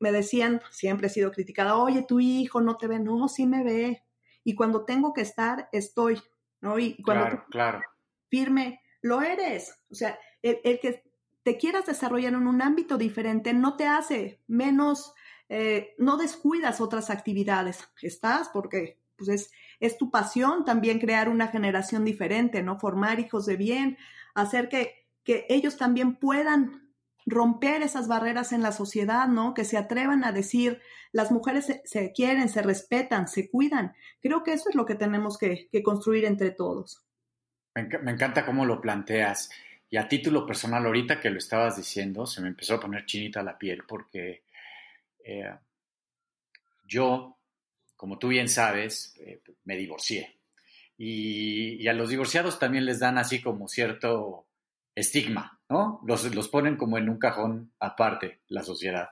[0.00, 3.62] Me decían, siempre he sido criticada, oye, tu hijo no te ve, no, sí me
[3.62, 4.02] ve.
[4.44, 6.20] Y cuando tengo que estar, estoy,
[6.60, 6.78] ¿no?
[6.78, 7.80] Y cuando claro, claro.
[8.28, 9.80] firme, lo eres.
[9.90, 11.02] O sea, el, el, que
[11.42, 15.14] te quieras desarrollar en un ámbito diferente no te hace menos
[15.48, 17.88] eh, no descuidas otras actividades.
[18.02, 22.78] Estás porque pues es, es tu pasión también crear una generación diferente, ¿no?
[22.78, 23.98] Formar hijos de bien,
[24.34, 26.88] hacer que, que ellos también puedan
[27.26, 29.54] romper esas barreras en la sociedad, ¿no?
[29.54, 30.80] Que se atrevan a decir,
[31.12, 33.94] las mujeres se, quieren, se respetan, se cuidan.
[34.20, 37.04] Creo que eso es lo que tenemos que, que construir entre todos.
[37.74, 39.50] Me, me encanta cómo lo planteas.
[39.90, 43.42] Y a título personal, ahorita que lo estabas diciendo, se me empezó a poner chinita
[43.42, 44.42] la piel porque
[45.24, 45.54] eh,
[46.84, 47.38] yo,
[47.96, 50.40] como tú bien sabes, eh, me divorcié.
[50.96, 54.48] Y, y, a los divorciados también les dan así como cierto
[54.94, 56.00] estigma, ¿no?
[56.06, 59.10] Los, los ponen como en un cajón aparte, la sociedad.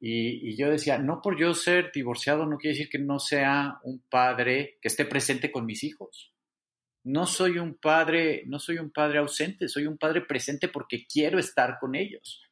[0.00, 3.78] Y, y, yo decía, no por yo ser divorciado no quiere decir que no sea
[3.84, 6.32] un padre que esté presente con mis hijos.
[7.04, 11.38] No soy un padre, no soy un padre ausente, soy un padre presente porque quiero
[11.38, 12.42] estar con ellos.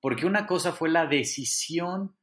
[0.00, 2.16] Porque una cosa fue la decisión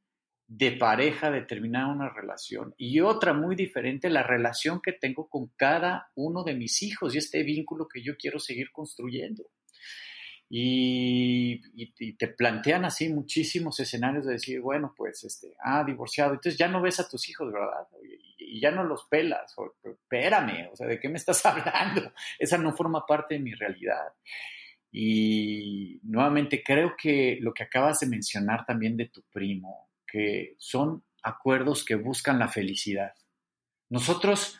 [0.47, 5.47] de pareja de terminar una relación y otra muy diferente, la relación que tengo con
[5.57, 9.43] cada uno de mis hijos y este vínculo que yo quiero seguir construyendo.
[10.49, 11.61] Y,
[12.15, 16.81] te plantean así muchísimos escenarios de decir, bueno, pues, este, ah, divorciado, entonces ya no
[16.81, 17.85] ves a tus hijos, ¿verdad?
[18.01, 22.13] Y, y ya no los pelas, o, espérame, o sea, ¿de qué me estás hablando?
[22.39, 24.13] Esa no forma parte de mi realidad.
[24.91, 31.03] Y nuevamente creo que lo que acabas de mencionar también de tu primo, que son
[31.22, 33.14] acuerdos que buscan la felicidad.
[33.89, 34.60] Nosotros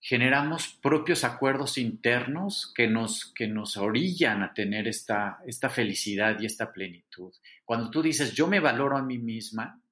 [0.00, 6.46] generamos propios acuerdos internos que nos, que nos orillan a tener esta, esta felicidad y
[6.46, 7.32] esta plenitud.
[7.64, 9.82] Cuando tú dices, yo me valoro a mí misma,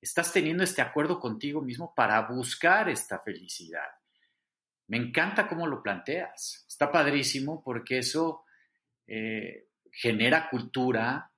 [0.00, 3.88] estás teniendo este acuerdo contigo mismo para buscar esta felicidad.
[4.88, 6.64] Me encanta cómo lo planteas.
[6.68, 8.44] Está padrísimo porque eso
[9.06, 11.30] eh, genera cultura,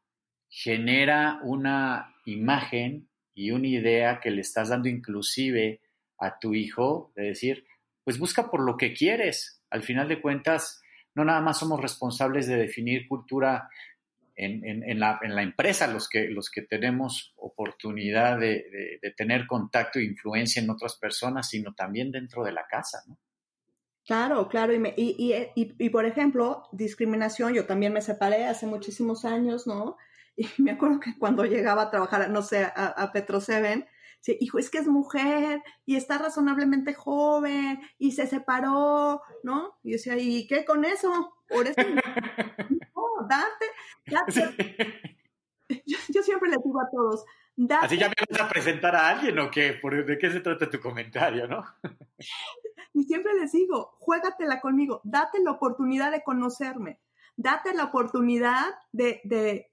[0.51, 5.81] genera una imagen y una idea que le estás dando inclusive
[6.19, 7.65] a tu hijo de decir,
[8.05, 9.63] pues busca por lo que quieres.
[9.71, 10.83] Al final de cuentas,
[11.15, 13.71] no nada más somos responsables de definir cultura
[14.35, 20.71] en, la, empresa, los que, los que tenemos oportunidad de, tener contacto e influencia en
[20.71, 23.19] otras personas, sino también dentro de la casa, ¿no?
[24.07, 24.73] Claro, claro.
[24.75, 29.99] Y, y, por ejemplo, discriminación, yo también me separé hace muchísimos años, ¿no?
[30.41, 33.87] Y me acuerdo que cuando llegaba a trabajar, no sé, a, a Petro Seven,
[34.23, 39.79] Sí, hijo, es que es mujer y está razonablemente joven y se separó, ¿no?
[39.83, 41.35] Y yo decía, ¿y qué con eso?
[41.49, 43.67] Por eso, no, date,
[44.07, 45.17] date.
[45.87, 47.25] Yo, siempre le digo a todos,
[47.57, 47.87] date.
[47.87, 50.81] Así ya me vas a presentar a alguien o qué, ¿de qué se trata tu
[50.81, 51.65] comentario, no?
[52.93, 57.01] Y siempre les digo, juégatela conmigo, date la oportunidad de conocerme,
[57.37, 59.70] date la oportunidad de, de,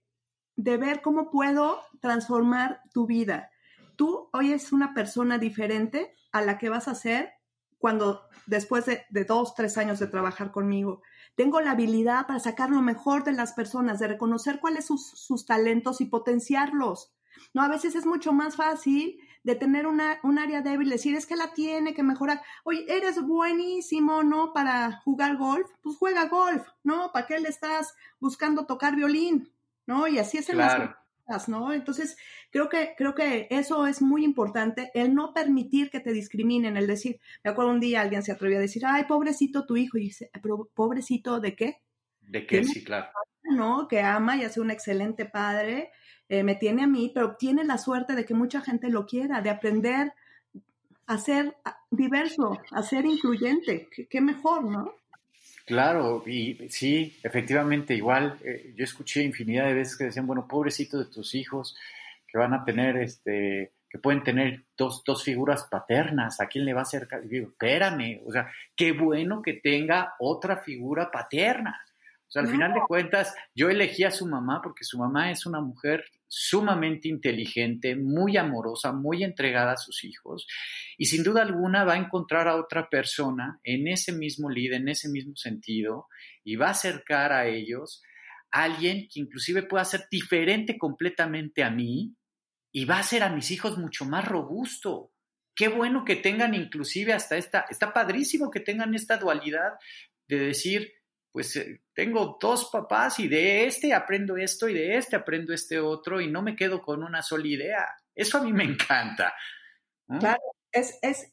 [0.57, 3.49] de ver cómo puedo transformar tu vida
[3.97, 7.33] tú hoy es una persona diferente a la que vas a ser
[7.79, 11.01] cuando después de, dos, tres años de trabajar conmigo.
[11.35, 15.45] Tengo la habilidad para sacar lo mejor de las personas, de reconocer cuáles son sus,
[15.45, 17.13] talentos y potenciarlos.
[17.53, 21.27] No, a veces es mucho más fácil de tener una, un área débil, decir es
[21.27, 22.41] que la tiene que mejorar.
[22.63, 24.53] Oye, eres buenísimo, ¿no?
[24.53, 27.11] Para jugar golf, pues juega golf, ¿no?
[27.11, 29.51] ¿Para qué le estás buscando tocar violín?
[29.87, 30.07] ¿No?
[30.07, 30.95] Y así es el claro.
[31.47, 31.73] ¿no?
[31.73, 32.17] Entonces,
[32.51, 36.87] creo que, creo que eso es muy importante, el no permitir que te discriminen, el
[36.87, 40.03] decir, me acuerdo un día alguien se atrevió a decir, ay, pobrecito tu hijo, y
[40.03, 41.81] dice, pero pobrecito de qué?
[42.21, 43.07] De qué, sí, claro.
[43.43, 43.87] ¿no?
[43.87, 45.91] Que ama y hace un excelente padre,
[46.29, 49.41] eh, me tiene a mí, pero tiene la suerte de que mucha gente lo quiera,
[49.41, 50.13] de aprender
[51.05, 51.55] a ser
[51.89, 54.93] diverso, a ser incluyente, qué mejor, ¿no?
[55.67, 60.97] Claro, y sí, efectivamente, igual eh, yo escuché infinidad de veces que decían, bueno, pobrecito
[60.97, 61.75] de tus hijos,
[62.25, 66.73] que van a tener, este, que pueden tener dos, dos figuras paternas, ¿a quién le
[66.73, 67.09] va a hacer?
[67.25, 71.77] Digo, espérame, o sea, qué bueno que tenga otra figura paterna.
[72.29, 75.45] O sea, al final de cuentas, yo elegí a su mamá porque su mamá es
[75.45, 80.47] una mujer sumamente inteligente, muy amorosa, muy entregada a sus hijos
[80.97, 84.89] y sin duda alguna va a encontrar a otra persona en ese mismo líder, en
[84.89, 86.07] ese mismo sentido
[86.43, 88.01] y va a acercar a ellos
[88.51, 92.15] a alguien que inclusive pueda ser diferente completamente a mí
[92.71, 95.11] y va a hacer a mis hijos mucho más robusto.
[95.55, 99.73] Qué bueno que tengan inclusive hasta esta, está padrísimo que tengan esta dualidad
[100.27, 100.93] de decir,
[101.37, 105.79] pues eh, tengo dos papás y de este aprendo esto y de este aprendo este
[105.79, 107.85] otro y no me quedo con una sola idea.
[108.15, 109.35] Eso a mí me encanta.
[110.07, 111.31] Claro, es, es,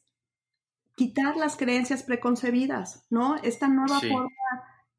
[0.95, 3.37] quitar las creencias preconcebidas, ¿no?
[3.37, 4.29] Esta nueva forma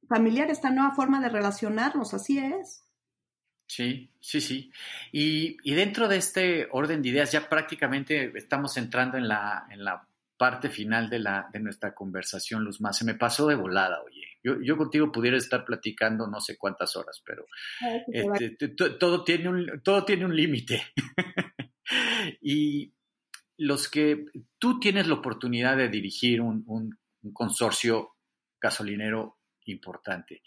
[0.09, 2.85] familiar, esta nueva forma de relacionarnos, así es.
[3.69, 4.73] Sí, sí, sí.
[5.13, 9.85] Y, y, dentro de este orden de ideas, ya prácticamente estamos entrando en la, en
[9.85, 10.05] la
[10.37, 12.93] parte final de, la, de nuestra conversación, Luzma.
[12.93, 14.16] Se me pasó de volada, oye.
[14.47, 17.47] Yo, yo contigo pudiera estar platicando no sé cuántas horas, pero
[18.07, 20.83] este, todo tiene un, todo tiene un límite.
[22.41, 22.93] y
[23.57, 24.27] los que
[24.59, 26.97] tú tienes la oportunidad de dirigir un, un,
[27.33, 28.15] consorcio
[28.61, 30.43] gasolinero importante.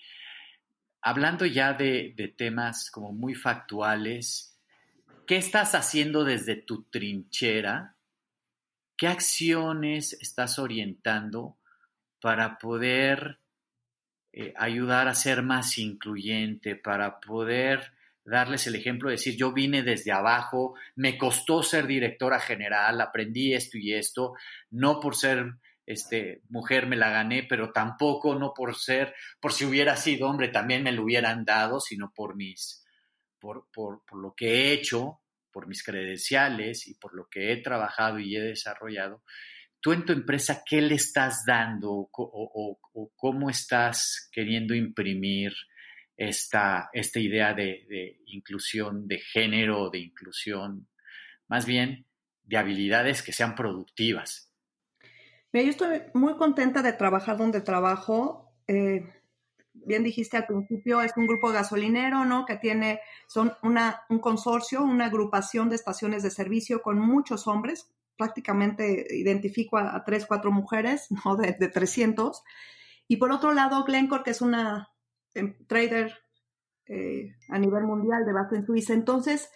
[1.02, 4.58] Hablando ya de, de temas como muy factuales,
[5.28, 7.98] ¿qué estás haciendo desde tu trinchera
[9.00, 11.58] ¿Qué acciones estás orientando
[12.20, 13.40] para poder
[14.32, 19.82] eh, ayudar a ser más incluyente, para poder darles el ejemplo de decir, yo vine
[19.82, 24.34] desde abajo, me costó ser directora general, aprendí esto y esto,
[24.70, 25.56] no por ser
[25.90, 30.50] este, mujer me la gané, pero tampoco no por ser, por si hubiera sido hombre
[30.50, 32.86] también me lo hubieran dado, sino por mis,
[33.40, 35.22] por, por, por lo que he hecho,
[35.52, 39.24] por mis credenciales y por lo que he trabajado y he desarrollado,
[39.82, 42.80] tú en tu empresa, ¿qué le estás dando o,
[43.16, 45.54] cómo estás queriendo imprimir
[46.18, 50.88] esta, esta idea de, inclusión de género, de inclusión,
[51.48, 52.06] más bien
[52.44, 54.54] de habilidades que sean productivas?
[55.52, 58.54] yo estoy muy contenta de trabajar donde trabajo.
[58.68, 59.02] Eh,
[59.74, 62.46] bien dijiste al principio, es un grupo gasolinero, ¿no?
[62.46, 67.90] Que tiene, son una, un consorcio, una agrupación de estaciones de servicio con muchos hombres.
[68.20, 71.36] Prácticamente identifico a, tres, cuatro mujeres, ¿no?
[71.36, 72.44] De, de 300.
[73.08, 74.92] Y por otro lado, Glencore, que es una
[75.34, 76.14] em, trader
[76.86, 78.94] eh, a nivel mundial de base en Suiza.
[78.94, 79.50] Entonces,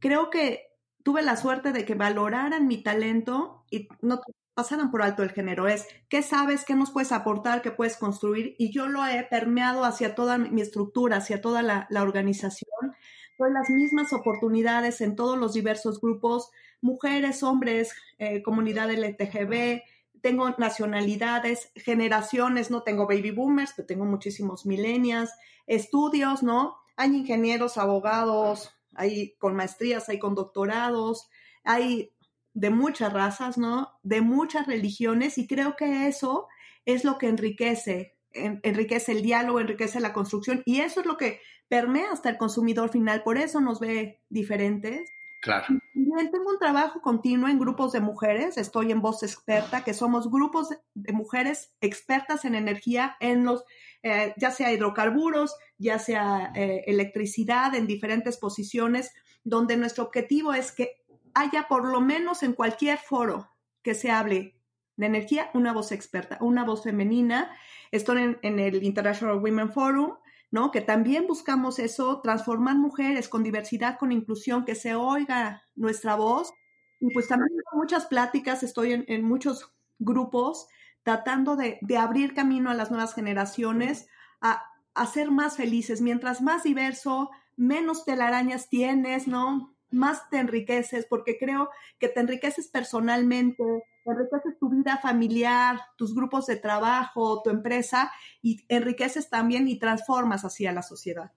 [0.00, 0.68] creo que
[1.02, 4.20] tuve la suerte de que valoraran mi talento y no
[4.54, 8.54] pasaran por alto el género, es qué sabes, qué nos puedes aportar, qué puedes construir,
[8.58, 12.94] y yo lo he permeado hacia toda mi estructura, hacia toda la, organización,
[13.38, 19.82] doy las mismas oportunidades en todos los diversos grupos, mujeres, hombres, eh, comunidad LTGB,
[20.20, 25.30] tengo nacionalidades, generaciones, no tengo baby boomers, pero tengo muchísimos millennials,
[25.66, 26.76] estudios, ¿no?
[26.96, 31.28] Hay ingenieros, abogados, hay con maestrías, hay con doctorados,
[31.62, 32.12] hay
[32.54, 33.98] de muchas razas, ¿no?
[34.02, 36.48] De muchas religiones y creo que eso
[36.86, 41.40] es lo que enriquece, enriquece el diálogo, enriquece la construcción y eso es lo que
[41.68, 45.10] permea hasta el consumidor final, por eso nos ve diferentes.
[45.40, 45.66] Claro.
[45.92, 50.30] Bien, tengo un trabajo continuo en grupos de mujeres, estoy en Voz Experta, que somos
[50.30, 53.64] grupos de mujeres expertas en energía, en los,
[54.02, 59.12] eh, ya sea hidrocarburos, ya sea eh, electricidad, en diferentes posiciones,
[59.42, 61.04] donde nuestro objetivo es que
[61.34, 63.50] haya por lo menos en cualquier foro
[63.82, 64.54] que se hable
[64.96, 67.50] de energía, una voz experta, una voz femenina.
[67.90, 70.14] Estoy en, el International Women Forum,
[70.50, 70.70] ¿no?
[70.70, 76.52] Que también buscamos eso, transformar mujeres con diversidad, con inclusión, que se oiga nuestra voz.
[77.00, 80.68] Y pues también muchas pláticas, estoy en, muchos grupos
[81.02, 84.06] tratando de, abrir camino a las nuevas generaciones,
[84.40, 84.64] a,
[84.94, 86.00] a ser más felices.
[86.00, 89.74] Mientras más diverso, menos telarañas tienes, ¿no?
[89.94, 93.62] más te enriqueces, porque creo que te enriqueces personalmente,
[94.06, 100.44] enriqueces tu vida familiar, tus grupos de trabajo, tu empresa, y enriqueces también y transformas
[100.44, 101.32] así a la sociedad.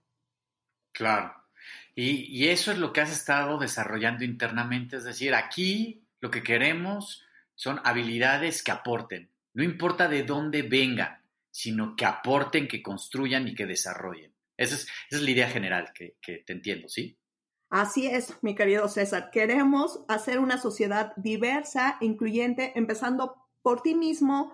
[0.92, 1.34] Claro.
[1.96, 6.44] Y, y eso es lo que has estado desarrollando internamente, es decir, aquí lo que
[6.44, 7.24] queremos
[7.56, 13.56] son habilidades que aporten, no importa de dónde vengan, sino que aporten, que construyan y
[13.56, 14.32] que desarrollen.
[14.56, 17.18] Esa es, esa es la idea general que, que te entiendo, ¿sí?
[17.70, 19.30] Así es, mi querido César.
[19.32, 24.54] Queremos hacer una sociedad diversa, incluyente, empezando por ti mismo,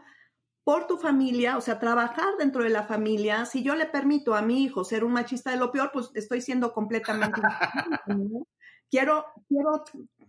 [0.64, 3.45] por tu familia, o sea, trabajar dentro de la familia.
[3.45, 6.41] Si yo le permito a mi hijo ser un machista de lo peor, pues estoy
[6.41, 7.41] siendo completamente...
[8.89, 9.84] quiero, quiero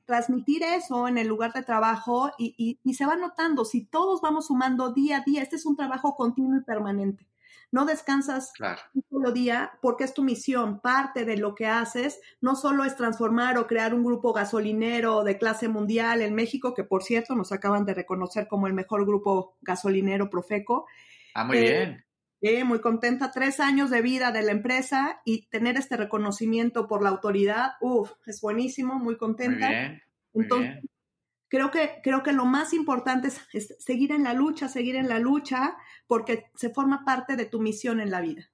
[0.05, 4.21] transmitir eso en el lugar de trabajo y, y, y se va notando, si todos
[4.21, 7.27] vamos sumando día a día, este es un trabajo continuo y permanente
[7.75, 8.53] no descansas
[8.95, 12.95] un solo día porque es tu misión, parte de lo que haces, no solo es
[12.95, 17.51] transformar o crear un grupo gasolinero de clase mundial en México, que por cierto nos
[17.51, 20.87] acaban de reconocer como el mejor grupo gasolinero Profeco.
[21.35, 22.05] Ah, muy bien.
[22.43, 27.03] Eh, muy contenta, tres años de vida de la empresa y tener este reconocimiento por
[27.03, 29.67] la autoridad, uff, es buenísimo, muy contenta.
[29.67, 30.03] Muy bien,
[30.35, 30.85] Entonces,
[31.55, 35.21] creo que, creo que lo más importante es, seguir en la lucha, seguir en la
[35.21, 35.77] lucha,
[36.09, 38.51] porque se forma parte de tu misión en la vida.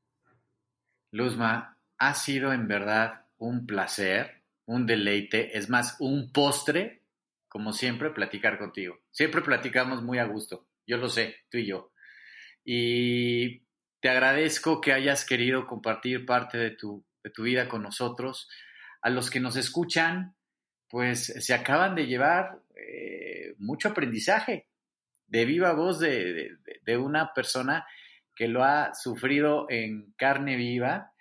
[1.11, 7.03] Luzma, ha sido en verdad un placer, un deleite, es más, un postre,
[7.49, 9.01] como siempre, platicar contigo.
[9.11, 11.93] Siempre platicamos muy a gusto, yo lo sé, tú y yo.
[12.67, 13.61] Y
[14.01, 18.51] te agradezco que hayas querido compartir parte de tu, de tu vida con nosotros.
[19.01, 20.37] A los que nos escuchan,
[20.91, 24.69] pues se acaban de llevar eh, mucho aprendizaje
[25.27, 26.59] de viva voz de,
[26.99, 27.87] una persona
[28.35, 31.13] que lo ha sufrido en carne viva,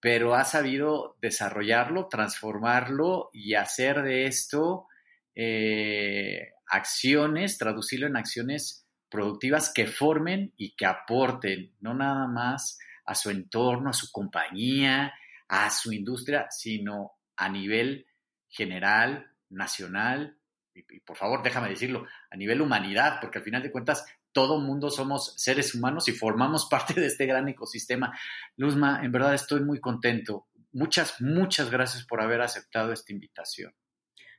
[0.00, 4.86] pero ha sabido desarrollarlo, transformarlo y hacer de esto
[5.34, 13.14] eh, acciones, traducirlo en acciones productivas que formen y que aporten, no nada más a
[13.14, 15.12] su entorno, a su compañía,
[15.48, 18.06] a su industria, sino a nivel
[18.48, 20.39] general, nacional,
[20.88, 24.90] y, por favor déjame decirlo, a nivel humanidad, porque al final de cuentas todo mundo
[24.90, 28.18] somos seres humanos y formamos parte de este gran ecosistema.
[28.56, 30.46] Luzma, en verdad estoy muy contento.
[30.72, 33.74] Muchas, muchas gracias por haber aceptado esta invitación.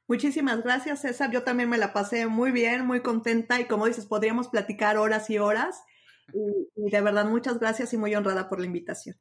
[0.08, 1.32] Muchísimas gracias, César.
[1.32, 5.30] Yo también me la pasé muy bien, muy contenta y como dices, podríamos platicar horas
[5.30, 5.84] y horas.
[6.76, 9.18] y de verdad, muchas gracias y muy honrada por la invitación.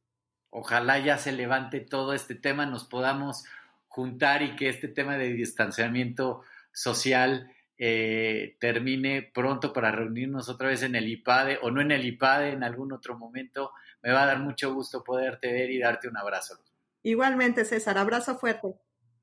[0.51, 3.45] Ojalá ya se levante todo este tema, nos podamos
[3.87, 6.43] juntar y que este tema de distanciamiento
[6.73, 7.51] social
[7.83, 12.51] eh, termine pronto para reunirnos otra vez en el IPADE o no en el IPADE
[12.51, 13.73] en algún otro momento.
[14.03, 16.59] Me va a dar mucho gusto poderte ver y darte un abrazo.
[17.03, 18.75] Igualmente, César, abrazo fuerte.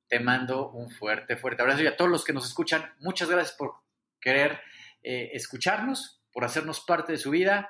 [0.08, 3.56] Te mando un fuerte, fuerte abrazo y a todos los que nos escuchan, muchas gracias
[3.56, 3.76] por
[4.20, 4.60] querer
[5.04, 7.70] eh, escucharnos, por hacernos parte de su vida.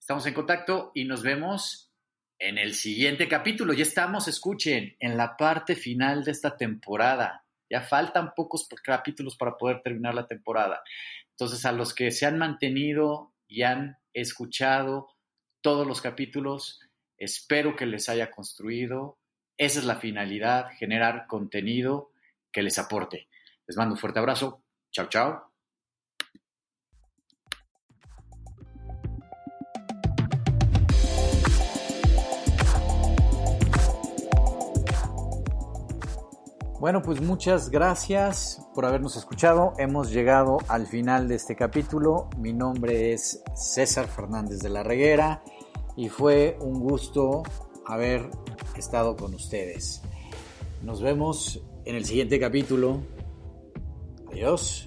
[0.00, 1.92] Estamos en contacto y nos vemos
[2.38, 3.72] en el siguiente capítulo.
[3.72, 7.43] Ya estamos, escuchen, en la parte final de esta temporada.
[7.70, 10.82] Ya faltan pocos capítulos para poder terminar la temporada.
[11.30, 15.08] Entonces, a los que se han mantenido y han escuchado
[15.60, 16.80] todos los capítulos,
[17.16, 19.18] espero que les haya construido.
[19.56, 22.10] Esa es la finalidad, generar contenido
[22.52, 23.28] que les aporte.
[23.66, 24.62] Les mando un fuerte abrazo.
[24.92, 25.53] Chao, chao.
[36.84, 39.72] Bueno, pues muchas gracias por habernos escuchado.
[39.78, 42.28] Hemos llegado al final de este capítulo.
[42.36, 45.42] Mi nombre es César Fernández de la Reguera
[45.96, 47.42] y fue un gusto
[47.86, 48.28] haber
[48.76, 50.02] estado con ustedes.
[50.82, 53.00] Nos vemos en el siguiente capítulo.
[54.30, 54.86] Adiós.